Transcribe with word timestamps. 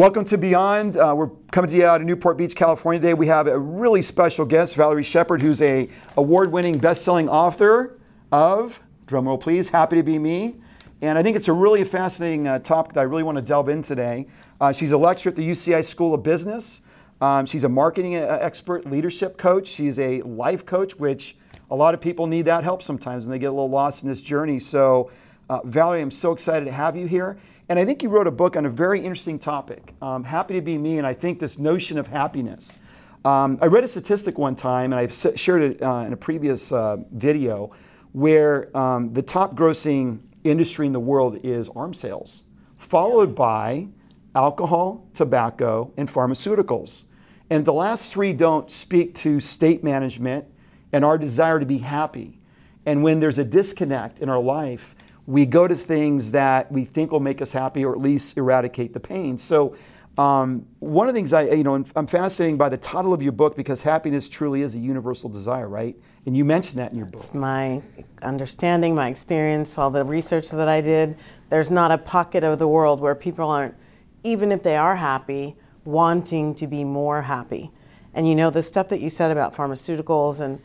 Welcome 0.00 0.24
to 0.24 0.38
Beyond. 0.38 0.96
Uh, 0.96 1.12
we're 1.14 1.28
coming 1.52 1.68
to 1.68 1.76
you 1.76 1.84
out 1.84 2.00
of 2.00 2.06
Newport 2.06 2.38
Beach, 2.38 2.56
California 2.56 2.98
today. 2.98 3.12
We 3.12 3.26
have 3.26 3.46
a 3.46 3.58
really 3.58 4.00
special 4.00 4.46
guest, 4.46 4.74
Valerie 4.74 5.02
Sheppard, 5.02 5.42
who's 5.42 5.60
a 5.60 5.90
award-winning 6.16 6.78
best-selling 6.78 7.28
author 7.28 8.00
of, 8.32 8.82
drumroll 9.04 9.38
please, 9.38 9.68
Happy 9.68 9.96
to 9.96 10.02
Be 10.02 10.18
Me. 10.18 10.56
And 11.02 11.18
I 11.18 11.22
think 11.22 11.36
it's 11.36 11.48
a 11.48 11.52
really 11.52 11.84
fascinating 11.84 12.48
uh, 12.48 12.60
topic 12.60 12.94
that 12.94 13.00
I 13.00 13.02
really 13.02 13.22
want 13.22 13.36
to 13.36 13.42
delve 13.42 13.68
in 13.68 13.82
today. 13.82 14.26
Uh, 14.58 14.72
she's 14.72 14.90
a 14.90 14.96
lecturer 14.96 15.32
at 15.32 15.36
the 15.36 15.46
UCI 15.46 15.84
School 15.84 16.14
of 16.14 16.22
Business. 16.22 16.80
Um, 17.20 17.44
she's 17.44 17.64
a 17.64 17.68
marketing 17.68 18.16
uh, 18.16 18.38
expert, 18.40 18.90
leadership 18.90 19.36
coach. 19.36 19.68
She's 19.68 19.98
a 19.98 20.22
life 20.22 20.64
coach, 20.64 20.96
which 20.96 21.36
a 21.70 21.76
lot 21.76 21.92
of 21.92 22.00
people 22.00 22.26
need 22.26 22.46
that 22.46 22.64
help 22.64 22.80
sometimes 22.80 23.26
when 23.26 23.32
they 23.32 23.38
get 23.38 23.48
a 23.48 23.52
little 23.52 23.68
lost 23.68 24.02
in 24.02 24.08
this 24.08 24.22
journey. 24.22 24.60
So, 24.60 25.10
uh, 25.50 25.60
Valerie, 25.64 26.00
I'm 26.00 26.10
so 26.10 26.32
excited 26.32 26.64
to 26.64 26.72
have 26.72 26.96
you 26.96 27.06
here. 27.06 27.36
And 27.70 27.78
I 27.78 27.84
think 27.84 28.02
you 28.02 28.08
wrote 28.08 28.26
a 28.26 28.32
book 28.32 28.56
on 28.56 28.66
a 28.66 28.68
very 28.68 28.98
interesting 28.98 29.38
topic, 29.38 29.94
um, 30.02 30.24
Happy 30.24 30.54
to 30.54 30.60
Be 30.60 30.76
Me, 30.76 30.98
and 30.98 31.06
I 31.06 31.14
think 31.14 31.38
this 31.38 31.56
notion 31.56 31.98
of 31.98 32.08
happiness. 32.08 32.80
Um, 33.24 33.60
I 33.62 33.66
read 33.66 33.84
a 33.84 33.88
statistic 33.88 34.38
one 34.38 34.56
time, 34.56 34.92
and 34.92 34.94
I've 34.94 35.14
shared 35.38 35.62
it 35.62 35.80
uh, 35.80 36.02
in 36.04 36.12
a 36.12 36.16
previous 36.16 36.72
uh, 36.72 36.96
video, 37.12 37.70
where 38.10 38.76
um, 38.76 39.12
the 39.14 39.22
top 39.22 39.54
grossing 39.54 40.18
industry 40.42 40.88
in 40.88 40.92
the 40.92 40.98
world 40.98 41.38
is 41.44 41.68
arms 41.68 42.00
sales, 42.00 42.42
followed 42.76 43.36
by 43.36 43.86
alcohol, 44.34 45.06
tobacco, 45.14 45.92
and 45.96 46.08
pharmaceuticals. 46.08 47.04
And 47.50 47.64
the 47.64 47.72
last 47.72 48.12
three 48.12 48.32
don't 48.32 48.68
speak 48.68 49.14
to 49.16 49.38
state 49.38 49.84
management 49.84 50.44
and 50.92 51.04
our 51.04 51.16
desire 51.16 51.60
to 51.60 51.66
be 51.66 51.78
happy. 51.78 52.40
And 52.84 53.04
when 53.04 53.20
there's 53.20 53.38
a 53.38 53.44
disconnect 53.44 54.18
in 54.18 54.28
our 54.28 54.40
life, 54.40 54.96
we 55.30 55.46
go 55.46 55.68
to 55.68 55.76
things 55.76 56.32
that 56.32 56.72
we 56.72 56.84
think 56.84 57.12
will 57.12 57.20
make 57.20 57.40
us 57.40 57.52
happy 57.52 57.84
or 57.84 57.92
at 57.92 58.00
least 58.00 58.36
eradicate 58.36 58.92
the 58.92 58.98
pain. 58.98 59.38
So, 59.38 59.76
um, 60.18 60.66
one 60.80 61.08
of 61.08 61.14
the 61.14 61.18
things 61.18 61.32
I, 61.32 61.42
you 61.50 61.62
know, 61.62 61.84
I'm 61.94 62.08
fascinated 62.08 62.58
by 62.58 62.68
the 62.68 62.76
title 62.76 63.14
of 63.14 63.22
your 63.22 63.30
book 63.30 63.56
because 63.56 63.82
happiness 63.82 64.28
truly 64.28 64.62
is 64.62 64.74
a 64.74 64.78
universal 64.80 65.30
desire, 65.30 65.68
right? 65.68 65.96
And 66.26 66.36
you 66.36 66.44
mentioned 66.44 66.80
that 66.80 66.90
in 66.90 66.98
your 66.98 67.06
book. 67.06 67.20
It's 67.20 67.32
my 67.32 67.80
understanding, 68.22 68.96
my 68.96 69.08
experience, 69.08 69.78
all 69.78 69.88
the 69.88 70.04
research 70.04 70.50
that 70.50 70.68
I 70.68 70.80
did. 70.80 71.16
There's 71.48 71.70
not 71.70 71.92
a 71.92 71.98
pocket 71.98 72.42
of 72.42 72.58
the 72.58 72.66
world 72.66 72.98
where 72.98 73.14
people 73.14 73.48
aren't, 73.48 73.76
even 74.24 74.50
if 74.50 74.64
they 74.64 74.76
are 74.76 74.96
happy, 74.96 75.54
wanting 75.84 76.56
to 76.56 76.66
be 76.66 76.82
more 76.82 77.22
happy. 77.22 77.70
And 78.14 78.28
you 78.28 78.34
know, 78.34 78.50
the 78.50 78.62
stuff 78.62 78.88
that 78.88 79.00
you 79.00 79.08
said 79.08 79.30
about 79.30 79.54
pharmaceuticals, 79.54 80.40
and 80.40 80.60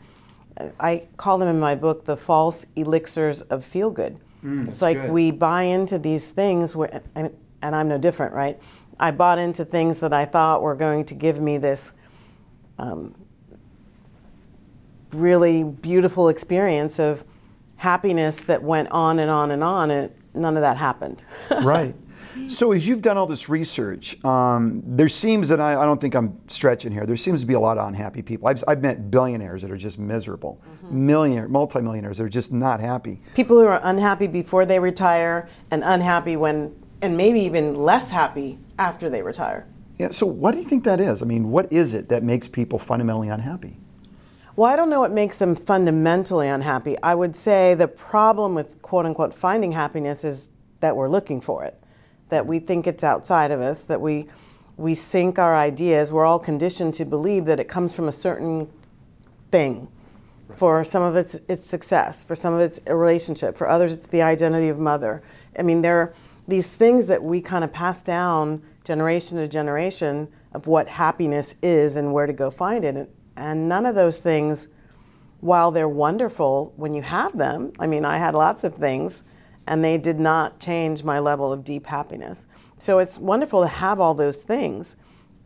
I 0.80 1.06
call 1.16 1.38
them 1.38 1.48
in 1.48 1.60
my 1.60 1.76
book 1.76 2.04
the 2.04 2.16
false 2.16 2.66
elixirs 2.74 3.42
of 3.42 3.64
feel 3.64 3.92
good 3.92 4.18
Mm, 4.44 4.68
it's 4.68 4.82
like 4.82 5.00
good. 5.00 5.10
we 5.10 5.30
buy 5.30 5.62
into 5.62 5.98
these 5.98 6.30
things, 6.30 6.76
where, 6.76 7.02
and, 7.14 7.30
and 7.62 7.74
I'm 7.74 7.88
no 7.88 7.98
different, 7.98 8.32
right? 8.32 8.58
I 8.98 9.10
bought 9.10 9.38
into 9.38 9.64
things 9.64 10.00
that 10.00 10.12
I 10.12 10.24
thought 10.24 10.62
were 10.62 10.74
going 10.74 11.04
to 11.06 11.14
give 11.14 11.40
me 11.40 11.58
this 11.58 11.92
um, 12.78 13.14
really 15.12 15.64
beautiful 15.64 16.28
experience 16.28 16.98
of 16.98 17.24
happiness 17.76 18.42
that 18.42 18.62
went 18.62 18.90
on 18.90 19.18
and 19.18 19.30
on 19.30 19.50
and 19.50 19.62
on, 19.62 19.90
and 19.90 20.12
none 20.34 20.56
of 20.56 20.62
that 20.62 20.76
happened. 20.76 21.24
right. 21.62 21.94
So 22.48 22.72
as 22.72 22.86
you've 22.86 23.02
done 23.02 23.16
all 23.16 23.26
this 23.26 23.48
research, 23.48 24.22
um, 24.24 24.82
there 24.86 25.08
seems 25.08 25.48
that 25.48 25.60
I, 25.60 25.80
I, 25.80 25.84
don't 25.84 26.00
think 26.00 26.14
I'm 26.14 26.38
stretching 26.48 26.92
here. 26.92 27.04
There 27.04 27.16
seems 27.16 27.40
to 27.40 27.46
be 27.46 27.54
a 27.54 27.60
lot 27.60 27.76
of 27.76 27.88
unhappy 27.88 28.22
people. 28.22 28.48
I've, 28.48 28.62
I've 28.68 28.82
met 28.82 29.10
billionaires 29.10 29.62
that 29.62 29.70
are 29.70 29.76
just 29.76 29.98
miserable, 29.98 30.62
mm-hmm. 30.64 31.06
millionaire, 31.06 31.48
multimillionaires 31.48 32.18
that 32.18 32.24
are 32.24 32.28
just 32.28 32.52
not 32.52 32.80
happy. 32.80 33.20
People 33.34 33.58
who 33.58 33.66
are 33.66 33.80
unhappy 33.82 34.26
before 34.26 34.64
they 34.64 34.78
retire, 34.78 35.48
and 35.70 35.82
unhappy 35.84 36.36
when, 36.36 36.74
and 37.02 37.16
maybe 37.16 37.40
even 37.40 37.74
less 37.74 38.10
happy 38.10 38.58
after 38.78 39.10
they 39.10 39.22
retire. 39.22 39.66
Yeah. 39.98 40.10
So 40.10 40.26
what 40.26 40.52
do 40.52 40.58
you 40.58 40.64
think 40.64 40.84
that 40.84 41.00
is? 41.00 41.22
I 41.22 41.26
mean, 41.26 41.50
what 41.50 41.72
is 41.72 41.94
it 41.94 42.08
that 42.10 42.22
makes 42.22 42.48
people 42.48 42.78
fundamentally 42.78 43.28
unhappy? 43.28 43.78
Well, 44.54 44.70
I 44.70 44.76
don't 44.76 44.88
know 44.88 45.00
what 45.00 45.12
makes 45.12 45.38
them 45.38 45.54
fundamentally 45.54 46.48
unhappy. 46.48 46.96
I 47.02 47.14
would 47.14 47.34
say 47.34 47.74
the 47.74 47.88
problem 47.88 48.54
with 48.54 48.80
quote 48.82 49.04
unquote 49.04 49.34
finding 49.34 49.72
happiness 49.72 50.24
is 50.24 50.50
that 50.80 50.96
we're 50.96 51.08
looking 51.08 51.40
for 51.40 51.64
it 51.64 51.82
that 52.28 52.46
we 52.46 52.58
think 52.58 52.86
it's 52.86 53.04
outside 53.04 53.50
of 53.50 53.60
us, 53.60 53.84
that 53.84 54.00
we 54.00 54.26
we 54.76 54.94
sync 54.94 55.38
our 55.38 55.56
ideas. 55.56 56.12
We're 56.12 56.26
all 56.26 56.38
conditioned 56.38 56.94
to 56.94 57.04
believe 57.04 57.46
that 57.46 57.58
it 57.58 57.66
comes 57.68 57.94
from 57.94 58.08
a 58.08 58.12
certain 58.12 58.70
thing. 59.50 59.88
For 60.54 60.84
some 60.84 61.02
of 61.02 61.16
it's 61.16 61.40
it's 61.48 61.66
success, 61.66 62.24
for 62.24 62.34
some 62.34 62.54
of 62.54 62.60
it's 62.60 62.80
a 62.86 62.96
relationship, 62.96 63.56
for 63.56 63.68
others 63.68 63.96
it's 63.96 64.06
the 64.06 64.22
identity 64.22 64.68
of 64.68 64.78
mother. 64.78 65.22
I 65.58 65.62
mean, 65.62 65.82
there 65.82 65.98
are 65.98 66.14
these 66.46 66.76
things 66.76 67.06
that 67.06 67.22
we 67.22 67.40
kind 67.40 67.64
of 67.64 67.72
pass 67.72 68.02
down 68.02 68.62
generation 68.84 69.38
to 69.38 69.48
generation 69.48 70.28
of 70.52 70.66
what 70.66 70.88
happiness 70.88 71.56
is 71.62 71.96
and 71.96 72.12
where 72.12 72.26
to 72.26 72.32
go 72.32 72.50
find 72.50 72.84
it. 72.84 73.10
And 73.36 73.68
none 73.68 73.84
of 73.84 73.94
those 73.94 74.20
things, 74.20 74.68
while 75.40 75.70
they're 75.70 75.88
wonderful 75.88 76.72
when 76.76 76.94
you 76.94 77.02
have 77.02 77.36
them, 77.36 77.72
I 77.78 77.86
mean, 77.86 78.04
I 78.04 78.18
had 78.18 78.34
lots 78.34 78.62
of 78.64 78.74
things 78.74 79.24
and 79.66 79.84
they 79.84 79.98
did 79.98 80.18
not 80.18 80.60
change 80.60 81.04
my 81.04 81.18
level 81.18 81.52
of 81.52 81.64
deep 81.64 81.86
happiness. 81.86 82.46
So 82.78 82.98
it's 82.98 83.18
wonderful 83.18 83.62
to 83.62 83.68
have 83.68 84.00
all 84.00 84.14
those 84.14 84.42
things, 84.42 84.96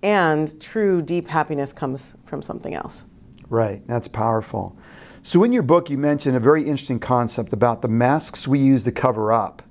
and 0.02 0.60
true 0.60 1.02
deep 1.02 1.28
happiness 1.28 1.72
comes 1.72 2.16
from 2.24 2.42
something 2.42 2.74
else. 2.74 3.04
Right, 3.48 3.82
that's 3.86 4.08
powerful. 4.08 4.76
So 5.22 5.44
in 5.44 5.52
your 5.52 5.62
book, 5.62 5.90
you 5.90 5.98
mentioned 5.98 6.36
a 6.36 6.40
very 6.40 6.62
interesting 6.62 6.98
concept 6.98 7.52
about 7.52 7.82
the 7.82 7.88
masks 7.88 8.48
we 8.48 8.58
use 8.58 8.84
to 8.84 8.92
cover 8.92 9.32
up 9.32 9.62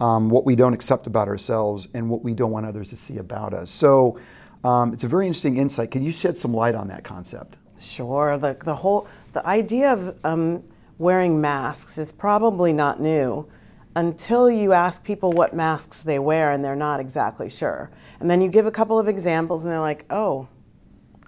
um, 0.00 0.28
what 0.28 0.44
we 0.44 0.54
don't 0.54 0.74
accept 0.74 1.06
about 1.06 1.28
ourselves 1.28 1.88
and 1.94 2.10
what 2.10 2.22
we 2.22 2.34
don't 2.34 2.50
want 2.50 2.66
others 2.66 2.90
to 2.90 2.96
see 2.96 3.18
about 3.18 3.54
us. 3.54 3.70
So 3.70 4.18
um, 4.64 4.92
it's 4.92 5.04
a 5.04 5.08
very 5.08 5.26
interesting 5.26 5.56
insight. 5.56 5.90
Can 5.90 6.02
you 6.02 6.12
shed 6.12 6.38
some 6.38 6.52
light 6.52 6.74
on 6.74 6.88
that 6.88 7.04
concept? 7.04 7.56
Sure. 7.80 8.38
The, 8.38 8.56
the 8.64 8.76
whole 8.76 9.08
the 9.32 9.46
idea 9.46 9.92
of 9.92 10.18
um, 10.24 10.62
wearing 10.98 11.40
masks 11.40 11.98
is 11.98 12.12
probably 12.12 12.72
not 12.72 13.00
new 13.00 13.48
until 13.94 14.50
you 14.50 14.72
ask 14.72 15.04
people 15.04 15.32
what 15.32 15.54
masks 15.54 16.02
they 16.02 16.18
wear 16.18 16.52
and 16.52 16.64
they're 16.64 16.76
not 16.76 17.00
exactly 17.00 17.50
sure. 17.50 17.90
And 18.20 18.30
then 18.30 18.40
you 18.40 18.48
give 18.48 18.66
a 18.66 18.70
couple 18.70 18.98
of 18.98 19.08
examples 19.08 19.64
and 19.64 19.72
they're 19.72 19.80
like, 19.80 20.04
oh, 20.10 20.48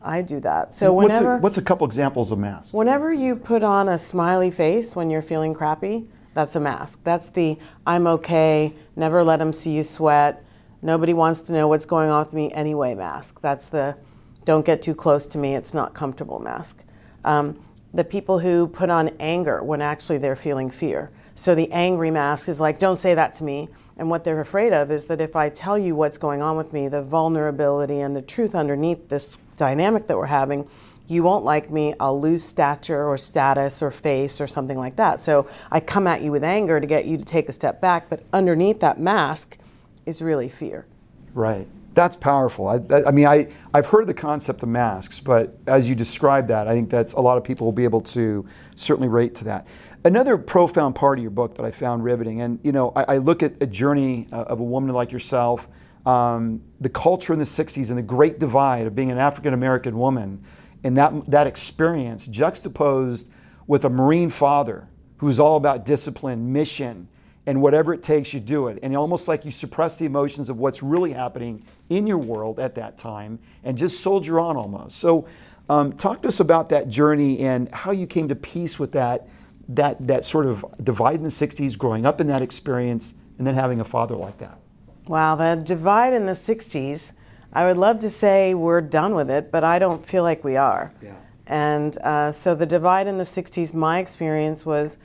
I 0.03 0.23
do 0.23 0.41
that. 0.41 0.75
So 0.75 0.93
whenever 0.93 1.33
what's 1.33 1.41
a, 1.41 1.43
what's 1.43 1.59
a 1.59 1.63
couple 1.63 1.87
examples 1.87 2.31
of 2.31 2.39
masks? 2.39 2.73
Whenever 2.73 3.13
you 3.13 3.37
put 3.37 3.63
on 3.63 3.89
a 3.89 3.99
smiley 3.99 4.51
face 4.51 4.95
when 4.95 5.11
you're 5.11 5.23
feeling 5.23 5.55
crappy, 5.55 6.07
that's 6.35 6.57
a 6.57 6.61
mask. 6.61 7.01
That's 7.05 7.31
the 7.31 7.59
I'm 7.87 8.07
okay, 8.07 8.75
never 8.97 9.25
let 9.25 9.39
them 9.39 9.53
see 9.53 9.71
you 9.71 9.83
sweat. 9.83 10.45
Nobody 10.83 11.15
wants 11.15 11.43
to 11.43 11.53
know 11.53 11.69
what's 11.69 11.87
going 11.87 12.11
on 12.11 12.25
with 12.25 12.35
me 12.35 12.53
anyway 12.53 12.95
mask. 12.95 13.41
That's 13.41 13.69
the 13.69 13.97
don't 14.45 14.67
get 14.67 14.83
too 14.83 14.95
close 14.95 15.27
to 15.29 15.39
me, 15.39 15.55
it's 15.55 15.73
not 15.73 15.95
comfortable 15.95 16.39
mask. 16.39 16.85
Um, 17.25 17.59
the 17.95 18.05
people 18.05 18.41
who 18.41 18.67
put 18.67 18.91
on 18.91 19.11
anger 19.21 19.63
when 19.63 19.81
actually 19.81 20.19
they're 20.19 20.37
feeling 20.37 20.69
fear. 20.69 21.11
So 21.34 21.55
the 21.55 21.71
angry 21.72 22.11
mask 22.11 22.49
is 22.49 22.61
like, 22.61 22.78
don't 22.78 22.97
say 22.97 23.15
that 23.15 23.34
to 23.37 23.45
me. 23.45 23.69
And 23.97 24.11
what 24.11 24.25
they're 24.25 24.41
afraid 24.41 24.72
of 24.72 24.91
is 24.91 25.06
that 25.06 25.21
if 25.21 25.37
I 25.37 25.49
tell 25.49 25.78
you 25.78 25.95
what's 25.95 26.19
going 26.19 26.43
on 26.43 26.56
with 26.56 26.72
me, 26.72 26.89
the 26.89 27.03
vulnerability 27.03 28.00
and 28.00 28.15
the 28.15 28.22
truth 28.22 28.55
underneath 28.55 29.09
this 29.09 29.39
dynamic 29.56 30.06
that 30.09 30.17
we're 30.17 30.27
having, 30.27 30.69
you 31.06 31.23
won't 31.23 31.44
like 31.44 31.71
me, 31.71 31.94
I'll 32.00 32.21
lose 32.21 32.43
stature 32.43 33.06
or 33.06 33.19
status 33.19 33.82
or 33.82 33.91
face 33.91 34.41
or 34.41 34.47
something 34.47 34.79
like 34.79 34.97
that. 34.97 35.20
So 35.20 35.49
I 35.70 35.81
come 35.81 36.06
at 36.06 36.23
you 36.23 36.32
with 36.32 36.43
anger 36.43 36.81
to 36.81 36.87
get 36.87 37.05
you 37.05 37.19
to 37.19 37.25
take 37.25 37.49
a 37.49 37.53
step 37.53 37.81
back, 37.81 38.09
but 38.09 38.23
underneath 38.32 38.81
that 38.81 38.99
mask 38.99 39.59
is 40.06 40.23
really 40.23 40.49
fear. 40.49 40.87
Right. 41.35 41.67
That's 41.93 42.17
powerful. 42.17 42.67
I, 42.67 42.81
I, 43.06 43.12
mean, 43.12 43.26
I, 43.26 43.49
I've 43.73 43.87
heard 43.87 44.09
the 44.09 44.14
concept 44.14 44.62
of 44.64 44.69
masks, 44.69 45.20
but 45.20 45.56
as 45.67 45.88
you 45.88 45.94
describe 45.94 46.49
that, 46.49 46.67
I 46.67 46.73
think 46.73 46.91
that's 46.91 47.12
a 47.12 47.20
lot 47.20 47.38
of 47.38 47.44
people 47.44 47.67
will 47.67 47.73
be 47.73 47.85
able 47.85 48.00
to 48.00 48.44
certainly 48.75 49.09
rate 49.09 49.37
to 49.37 49.44
that. 49.44 49.69
Another 50.06 50.37
profound 50.37 50.95
part 50.95 51.19
of 51.19 51.23
your 51.23 51.31
book 51.31 51.55
that 51.55 51.65
I 51.65 51.71
found 51.71 52.05
riveting, 52.05 52.43
and 52.43 52.61
you 52.62 52.73
know, 52.73 52.93
I, 52.95 53.15
I 53.15 53.17
look 53.17 53.43
at 53.43 53.55
a 53.62 53.67
journey 53.67 54.29
uh, 54.31 54.43
of 54.43 54.61
a 54.61 54.62
woman 54.62 54.95
like 54.95 55.11
yourself, 55.11 55.67
um, 56.05 56.61
the 56.79 56.91
culture 56.91 57.33
in 57.33 57.39
the 57.39 57.47
60s 57.47 57.89
and 57.89 57.97
the 57.97 58.03
great 58.03 58.39
divide 58.39 58.87
of 58.87 58.95
being 58.95 59.11
an 59.11 59.17
African 59.17 59.55
American 59.55 59.97
woman, 59.97 60.45
and 60.83 60.99
that, 60.99 61.31
that 61.31 61.47
experience 61.47 62.27
juxtaposed 62.27 63.31
with 63.67 63.87
a 63.87 63.89
Marine 63.89 64.29
father 64.29 64.89
who's 65.19 65.41
all 65.41 65.56
about 65.56 65.87
discipline, 65.87 66.53
mission, 66.53 67.09
and 67.47 67.62
whatever 67.62 67.95
it 67.95 68.03
takes, 68.03 68.35
you 68.35 68.41
do 68.41 68.69
it. 68.69 68.79
And 68.83 68.95
almost 68.95 69.27
like 69.27 69.47
you 69.47 69.50
suppress 69.50 69.97
the 69.97 70.05
emotions 70.05 70.50
of 70.50 70.59
what's 70.59 70.83
really 70.83 71.15
happening 71.15 71.65
in 71.89 72.07
your 72.07 72.19
world 72.19 72.61
at 72.61 72.75
that 72.75 72.99
time 72.99 73.39
and 73.62 73.79
just 73.79 74.03
soldier 74.03 74.39
on 74.39 74.59
almost. 74.59 74.99
So, 74.99 75.27
um, 75.71 75.95
talk 75.95 76.21
to 76.23 76.29
us 76.29 76.41
about 76.41 76.69
that 76.69 76.91
journey 76.91 77.39
and 77.39 77.73
how 77.73 77.91
you 77.91 78.07
came 78.07 78.29
to 78.29 78.35
peace 78.35 78.79
with 78.79 78.93
that, 78.93 79.27
that, 79.69 80.06
that 80.06 80.25
sort 80.25 80.46
of 80.46 80.64
divide 80.82 81.16
in 81.16 81.22
the 81.22 81.28
60s, 81.28 81.76
growing 81.78 82.06
up 82.06 82.20
in 82.20 82.26
that 82.28 82.43
experience, 82.43 83.14
and 83.38 83.46
then 83.46 83.55
having 83.55 83.81
a 83.81 83.84
father 83.84 84.14
like 84.14 84.38
that. 84.38 84.58
Wow, 85.06 85.37
the 85.37 85.61
divide 85.62 86.12
in 86.12 86.26
the 86.26 86.32
60s, 86.32 87.12
I 87.52 87.66
would 87.66 87.76
love 87.76 87.99
to 88.00 88.11
say 88.11 88.55
we're 88.55 88.81
done 88.81 89.14
with 89.14 89.31
it, 89.31 89.52
but 89.52 89.64
I 89.64 89.78
don't 89.78 90.05
feel 90.05 90.22
like 90.22 90.43
we 90.44 90.56
are. 90.56 90.93
Yeah. 91.02 91.14
And 91.46 91.96
uh, 91.99 92.32
so 92.32 92.55
the 92.55 92.66
divide 92.66 93.06
in 93.06 93.19
the 93.19 93.25
60s, 93.25 93.75
my 93.75 93.99
experience 93.99 94.64
was 94.64 94.99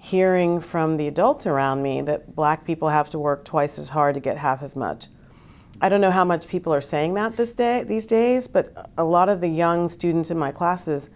hearing 0.00 0.60
from 0.60 0.96
the 0.96 1.06
adults 1.08 1.46
around 1.46 1.82
me 1.82 2.02
that 2.02 2.34
black 2.34 2.64
people 2.64 2.88
have 2.88 3.10
to 3.10 3.18
work 3.18 3.44
twice 3.44 3.78
as 3.78 3.88
hard 3.88 4.14
to 4.14 4.20
get 4.20 4.36
half 4.36 4.62
as 4.62 4.74
much. 4.74 5.06
I 5.80 5.88
don't 5.88 6.00
know 6.00 6.10
how 6.10 6.24
much 6.24 6.48
people 6.48 6.72
are 6.72 6.80
saying 6.80 7.14
that 7.14 7.36
this 7.36 7.52
day 7.52 7.84
these 7.84 8.06
days, 8.06 8.46
but 8.46 8.90
a 8.98 9.04
lot 9.04 9.28
of 9.28 9.40
the 9.40 9.48
young 9.48 9.88
students 9.88 10.30
in 10.30 10.38
my 10.38 10.52
classes, 10.52 11.10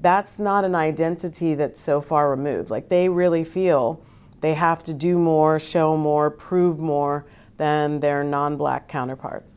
that's 0.00 0.38
not 0.38 0.64
an 0.64 0.74
identity 0.74 1.54
that's 1.54 1.80
so 1.80 2.00
far 2.00 2.30
removed. 2.30 2.70
Like 2.70 2.88
they 2.88 3.08
really 3.08 3.44
feel 3.44 4.04
they 4.40 4.54
have 4.54 4.82
to 4.84 4.94
do 4.94 5.18
more, 5.18 5.58
show 5.58 5.96
more, 5.96 6.30
prove 6.30 6.78
more 6.78 7.26
than 7.56 8.00
their 8.00 8.24
non-black 8.24 8.88
counterparts, 8.88 9.54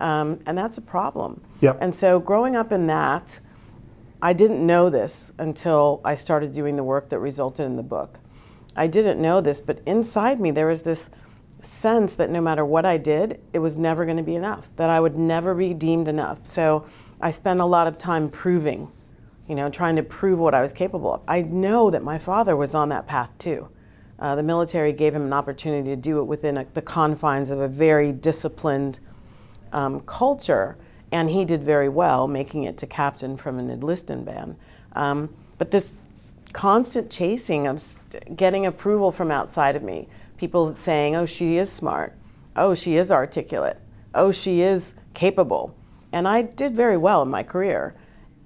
um, 0.00 0.40
and 0.46 0.56
that's 0.58 0.78
a 0.78 0.82
problem. 0.82 1.40
Yep. 1.60 1.78
And 1.80 1.94
so 1.94 2.18
growing 2.20 2.56
up 2.56 2.72
in 2.72 2.86
that, 2.88 3.40
I 4.20 4.32
didn't 4.32 4.66
know 4.66 4.90
this 4.90 5.32
until 5.38 6.00
I 6.04 6.16
started 6.16 6.52
doing 6.52 6.76
the 6.76 6.84
work 6.84 7.08
that 7.10 7.20
resulted 7.20 7.66
in 7.66 7.76
the 7.76 7.82
book. 7.82 8.18
I 8.76 8.86
didn't 8.86 9.20
know 9.20 9.40
this, 9.40 9.60
but 9.60 9.80
inside 9.86 10.40
me 10.40 10.50
there 10.50 10.66
was 10.66 10.82
this 10.82 11.10
sense 11.60 12.14
that 12.14 12.30
no 12.30 12.40
matter 12.40 12.64
what 12.64 12.84
I 12.86 12.98
did, 12.98 13.40
it 13.52 13.58
was 13.58 13.78
never 13.78 14.04
going 14.04 14.16
to 14.16 14.22
be 14.22 14.36
enough, 14.36 14.74
that 14.76 14.90
I 14.90 15.00
would 15.00 15.16
never 15.16 15.54
be 15.54 15.74
deemed 15.74 16.08
enough. 16.08 16.46
So 16.46 16.86
I 17.20 17.30
spent 17.30 17.60
a 17.60 17.64
lot 17.64 17.86
of 17.86 17.98
time 17.98 18.28
proving, 18.28 18.90
you 19.48 19.54
know, 19.54 19.70
trying 19.70 19.96
to 19.96 20.02
prove 20.02 20.38
what 20.38 20.54
I 20.54 20.60
was 20.60 20.72
capable 20.72 21.14
of. 21.14 21.22
I 21.26 21.42
know 21.42 21.90
that 21.90 22.02
my 22.02 22.18
father 22.18 22.54
was 22.54 22.74
on 22.74 22.90
that 22.90 23.06
path 23.06 23.30
too. 23.38 23.68
Uh, 24.18 24.34
the 24.34 24.42
military 24.42 24.92
gave 24.92 25.14
him 25.14 25.22
an 25.22 25.32
opportunity 25.32 25.90
to 25.90 25.96
do 25.96 26.18
it 26.18 26.24
within 26.24 26.58
a, 26.58 26.64
the 26.74 26.82
confines 26.82 27.50
of 27.50 27.60
a 27.60 27.68
very 27.68 28.12
disciplined 28.12 29.00
um, 29.72 30.00
culture, 30.00 30.76
and 31.12 31.30
he 31.30 31.44
did 31.44 31.62
very 31.62 31.88
well, 31.88 32.26
making 32.28 32.64
it 32.64 32.76
to 32.78 32.86
captain 32.86 33.36
from 33.36 33.58
an 33.58 33.70
enlisted 33.70 34.24
band. 34.24 34.56
Um, 34.92 35.34
but 35.56 35.70
this 35.70 35.94
constant 36.52 37.10
chasing 37.10 37.66
of 37.66 37.80
st- 37.80 38.36
getting 38.36 38.66
approval 38.66 39.12
from 39.12 39.30
outside 39.30 39.76
of 39.76 39.82
me, 39.82 40.08
people 40.36 40.66
saying, 40.66 41.14
oh, 41.14 41.26
she 41.26 41.56
is 41.56 41.70
smart, 41.70 42.14
oh, 42.56 42.74
she 42.74 42.96
is 42.96 43.10
articulate, 43.10 43.78
oh, 44.14 44.32
she 44.32 44.60
is 44.60 44.94
capable. 45.14 45.74
And 46.12 46.26
I 46.26 46.42
did 46.42 46.74
very 46.74 46.96
well 46.96 47.22
in 47.22 47.28
my 47.28 47.42
career. 47.42 47.94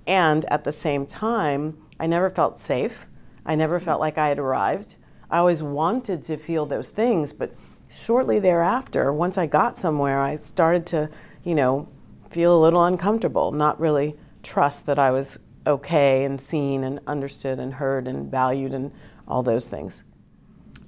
And 0.06 0.44
at 0.46 0.64
the 0.64 0.72
same 0.72 1.06
time, 1.06 1.78
I 2.00 2.06
never 2.06 2.30
felt 2.30 2.58
safe. 2.58 3.06
I 3.46 3.54
never 3.54 3.78
felt 3.78 4.00
like 4.00 4.18
I 4.18 4.28
had 4.28 4.38
arrived. 4.38 4.96
I 5.30 5.38
always 5.38 5.62
wanted 5.62 6.22
to 6.24 6.36
feel 6.36 6.66
those 6.66 6.88
things, 6.88 7.32
but 7.32 7.54
shortly 7.88 8.38
thereafter, 8.38 9.12
once 9.12 9.38
I 9.38 9.46
got 9.46 9.78
somewhere, 9.78 10.20
I 10.20 10.36
started 10.36 10.86
to, 10.86 11.10
you 11.44 11.54
know, 11.54 11.88
feel 12.30 12.56
a 12.56 12.60
little 12.60 12.84
uncomfortable, 12.84 13.52
not 13.52 13.78
really 13.80 14.16
trust 14.42 14.86
that 14.86 14.98
I 14.98 15.10
was 15.10 15.38
okay 15.66 16.24
and 16.24 16.40
seen 16.40 16.84
and 16.84 17.00
understood 17.06 17.58
and 17.58 17.74
heard 17.74 18.08
and 18.08 18.30
valued 18.30 18.74
and 18.74 18.92
all 19.28 19.42
those 19.42 19.68
things. 19.68 20.02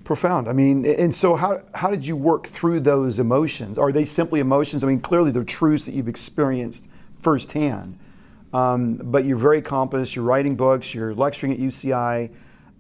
Profound. 0.03 0.49
I 0.49 0.53
mean, 0.53 0.85
and 0.85 1.15
so 1.15 1.37
how, 1.37 1.63
how 1.75 1.91
did 1.91 2.07
you 2.07 2.17
work 2.17 2.47
through 2.47 2.81
those 2.81 3.19
emotions? 3.19 3.79
Are 3.79 3.93
they 3.93 4.05
simply 4.05 4.41
emotions? 4.41 4.85
I 4.85 4.89
mean, 4.89 5.01
clearly 5.01 5.31
they're 5.31 5.45
truths 5.45 5.87
that 5.87 5.95
you've 5.95 6.09
experienced 6.09 6.89
firsthand. 7.21 7.99
Um, 8.55 9.01
but 9.03 9.25
you're 9.25 9.37
very 9.37 9.59
accomplished, 9.59 10.15
you're 10.15 10.25
writing 10.25 10.55
books, 10.55 10.95
you're 10.95 11.13
lecturing 11.13 11.53
at 11.53 11.59
UCI. 11.59 12.31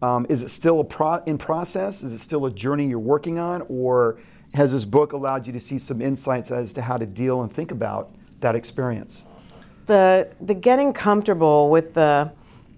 Um, 0.01 0.25
is 0.29 0.43
it 0.43 0.51
still 0.51 0.79
a 0.79 0.85
pro- 0.85 1.23
in 1.25 1.37
process? 1.37 2.03
Is 2.03 2.13
it 2.13 2.19
still 2.19 2.47
a 2.47 2.51
journey 2.51 2.87
you're 2.87 2.99
working 3.01 3.41
on? 3.41 3.63
Or 3.69 4.21
has 4.55 4.73
this 4.73 4.85
book 4.85 5.13
allowed 5.13 5.49
you 5.49 5.53
to 5.53 5.59
see 5.59 5.79
some 5.81 6.01
insights 6.01 6.53
as 6.53 6.73
to 6.75 6.83
how 6.83 6.97
to 6.97 7.07
deal 7.07 7.43
and 7.43 7.51
think 7.51 7.73
about 7.73 8.15
that 8.39 8.55
experience? 8.55 9.25
The, 9.87 10.31
the 10.41 10.55
getting 10.55 10.93
comfortable 10.93 11.71
with 11.71 11.95
the, 11.95 12.33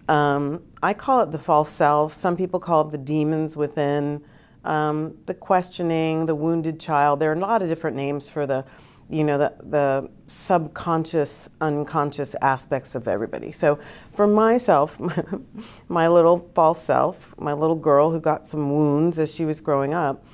um, 0.08 0.62
I 0.82 0.94
call 0.94 1.20
it 1.20 1.30
the 1.32 1.38
false 1.38 1.70
self. 1.70 2.14
Some 2.14 2.34
people 2.34 2.58
call 2.58 2.88
it 2.88 2.92
the 2.92 2.98
demons 2.98 3.58
within 3.58 4.24
um, 4.64 5.18
the 5.26 5.34
questioning, 5.34 6.24
the 6.24 6.34
wounded 6.34 6.80
child. 6.80 7.20
There 7.20 7.30
are 7.30 7.34
a 7.34 7.38
lot 7.38 7.60
of 7.60 7.68
different 7.68 7.96
names 7.96 8.30
for 8.30 8.46
the, 8.46 8.64
you 9.08 9.22
know, 9.22 9.38
the, 9.38 9.54
the 9.62 10.10
subconscious, 10.26 11.48
unconscious 11.60 12.34
aspects 12.42 12.94
of 12.94 13.06
everybody. 13.06 13.52
So 13.52 13.78
for 14.12 14.26
myself, 14.26 15.00
my 15.88 16.08
little 16.08 16.50
false 16.54 16.82
self, 16.82 17.38
my 17.38 17.52
little 17.52 17.76
girl 17.76 18.10
who 18.10 18.20
got 18.20 18.46
some 18.46 18.72
wounds 18.72 19.18
as 19.18 19.34
she 19.34 19.44
was 19.44 19.60
growing 19.60 19.94
up, 19.94 20.24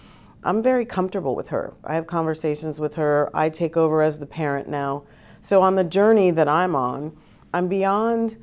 I'm 0.45 0.63
very 0.63 0.85
comfortable 0.85 1.37
with 1.37 1.49
her. 1.49 1.75
I 1.85 1.95
have 1.95 2.07
conversations 2.07 2.81
with 2.81 2.95
her. 2.95 3.31
I 3.35 3.49
take 3.49 3.77
over 3.77 4.03
as 4.03 4.19
the 4.19 4.27
parent 4.27 4.69
now. 4.69 5.05
So 5.41 5.61
on 5.61 5.77
the 5.77 5.85
journey 5.85 6.31
that 6.31 6.49
I'm 6.49 6.75
on, 6.75 7.17
I'm 7.53 7.69
beyond, 7.69 8.37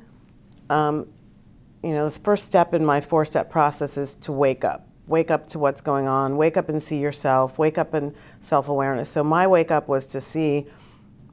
um, 0.70 1.08
you 1.82 1.92
know, 1.92 2.08
the 2.08 2.20
first 2.20 2.46
step 2.46 2.72
in 2.72 2.84
my 2.84 3.00
four 3.00 3.24
step 3.24 3.50
process 3.50 3.96
is 3.96 4.14
to 4.16 4.32
wake 4.32 4.64
up 4.64 4.86
wake 5.10 5.30
up 5.30 5.48
to 5.48 5.58
what's 5.58 5.80
going 5.80 6.06
on, 6.06 6.36
wake 6.36 6.56
up 6.56 6.68
and 6.68 6.82
see 6.82 6.98
yourself, 6.98 7.58
wake 7.58 7.76
up 7.76 7.94
in 7.94 8.14
self 8.40 8.68
awareness. 8.68 9.08
So, 9.10 9.22
my 9.22 9.46
wake 9.46 9.70
up 9.70 9.88
was 9.88 10.06
to 10.06 10.20
see 10.20 10.66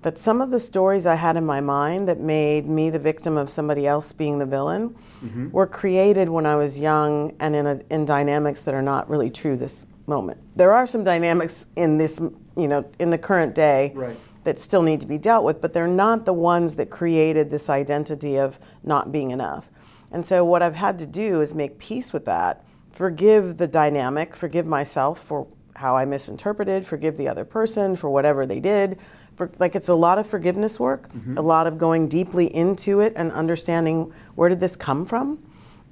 that 0.02 0.18
some 0.18 0.42
of 0.42 0.52
the 0.52 0.60
stories 0.60 1.06
I 1.06 1.16
had 1.16 1.38
in 1.38 1.46
my 1.46 1.62
mind 1.62 2.08
that 2.08 2.20
made 2.20 2.68
me 2.68 2.90
the 2.90 3.00
victim 3.00 3.38
of 3.38 3.50
somebody 3.50 3.88
else 3.88 4.12
being 4.12 4.38
the 4.38 4.46
villain 4.46 4.96
mm-hmm. 5.24 5.50
were 5.52 5.68
created 5.68 6.30
when 6.30 6.46
I 6.46 6.56
was 6.56 6.80
young 6.80 7.36
and 7.40 7.56
in, 7.56 7.66
a, 7.66 7.82
in 7.90 8.06
dynamics 8.06 8.62
that 8.64 8.74
are 8.74 8.82
not 8.82 9.10
really 9.10 9.30
true 9.30 9.58
this 9.58 9.88
moment. 10.06 10.40
There 10.56 10.72
are 10.72 10.88
some 10.88 11.04
dynamics 11.04 11.68
in 11.76 11.98
this, 11.98 12.20
you 12.56 12.68
know, 12.68 12.90
in 13.00 13.10
the 13.10 13.18
current 13.18 13.56
day 13.56 13.92
right. 13.96 14.18
that 14.44 14.60
still 14.60 14.82
need 14.84 15.02
to 15.02 15.08
be 15.08 15.18
dealt 15.18 15.44
with, 15.44 15.62
but 15.62 15.74
they're 15.74 15.88
not 15.88 16.26
the 16.26 16.34
ones 16.34 16.76
that 16.76 16.90
created 16.90 17.50
this 17.50 17.70
identity 17.70 18.38
of 18.38 18.60
not 18.84 19.12
being 19.12 19.32
enough. 19.32 19.70
And 20.12 20.26
so, 20.26 20.46
what 20.46 20.62
I've 20.62 20.76
had 20.76 21.00
to 21.00 21.08
do 21.08 21.42
is 21.42 21.54
make 21.54 21.80
peace 21.80 22.14
with 22.14 22.26
that 22.26 22.64
forgive 22.98 23.58
the 23.58 23.68
dynamic, 23.68 24.36
forgive 24.36 24.66
myself 24.66 25.20
for 25.20 25.46
how 25.76 25.96
I 25.96 26.06
misinterpreted, 26.06 26.84
forgive 26.84 27.16
the 27.16 27.28
other 27.28 27.46
person 27.46 27.96
for 27.96 28.10
whatever 28.10 28.48
they 28.48 28.60
did. 28.60 28.98
For, 29.36 29.52
like 29.60 29.76
it's 29.76 29.90
a 29.90 29.94
lot 29.94 30.18
of 30.18 30.26
forgiveness 30.26 30.80
work, 30.80 31.08
mm-hmm. 31.10 31.38
a 31.38 31.42
lot 31.44 31.68
of 31.68 31.78
going 31.78 32.08
deeply 32.08 32.48
into 32.56 33.02
it 33.02 33.14
and 33.16 33.32
understanding 33.32 34.12
where 34.34 34.50
did 34.50 34.60
this 34.60 34.76
come 34.76 35.06
from, 35.06 35.38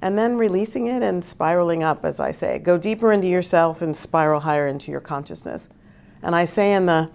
and 0.02 0.18
then 0.18 0.36
releasing 0.36 0.88
it 0.88 1.04
and 1.04 1.24
spiraling 1.24 1.84
up, 1.84 2.04
as 2.04 2.18
I 2.18 2.32
say. 2.32 2.58
Go 2.58 2.76
deeper 2.76 3.12
into 3.12 3.28
yourself 3.28 3.82
and 3.82 3.96
spiral 3.96 4.40
higher 4.40 4.66
into 4.66 4.90
your 4.90 5.00
consciousness. 5.00 5.68
And 6.24 6.34
I 6.34 6.44
say 6.44 6.72
in 6.72 6.86
the 6.86 7.08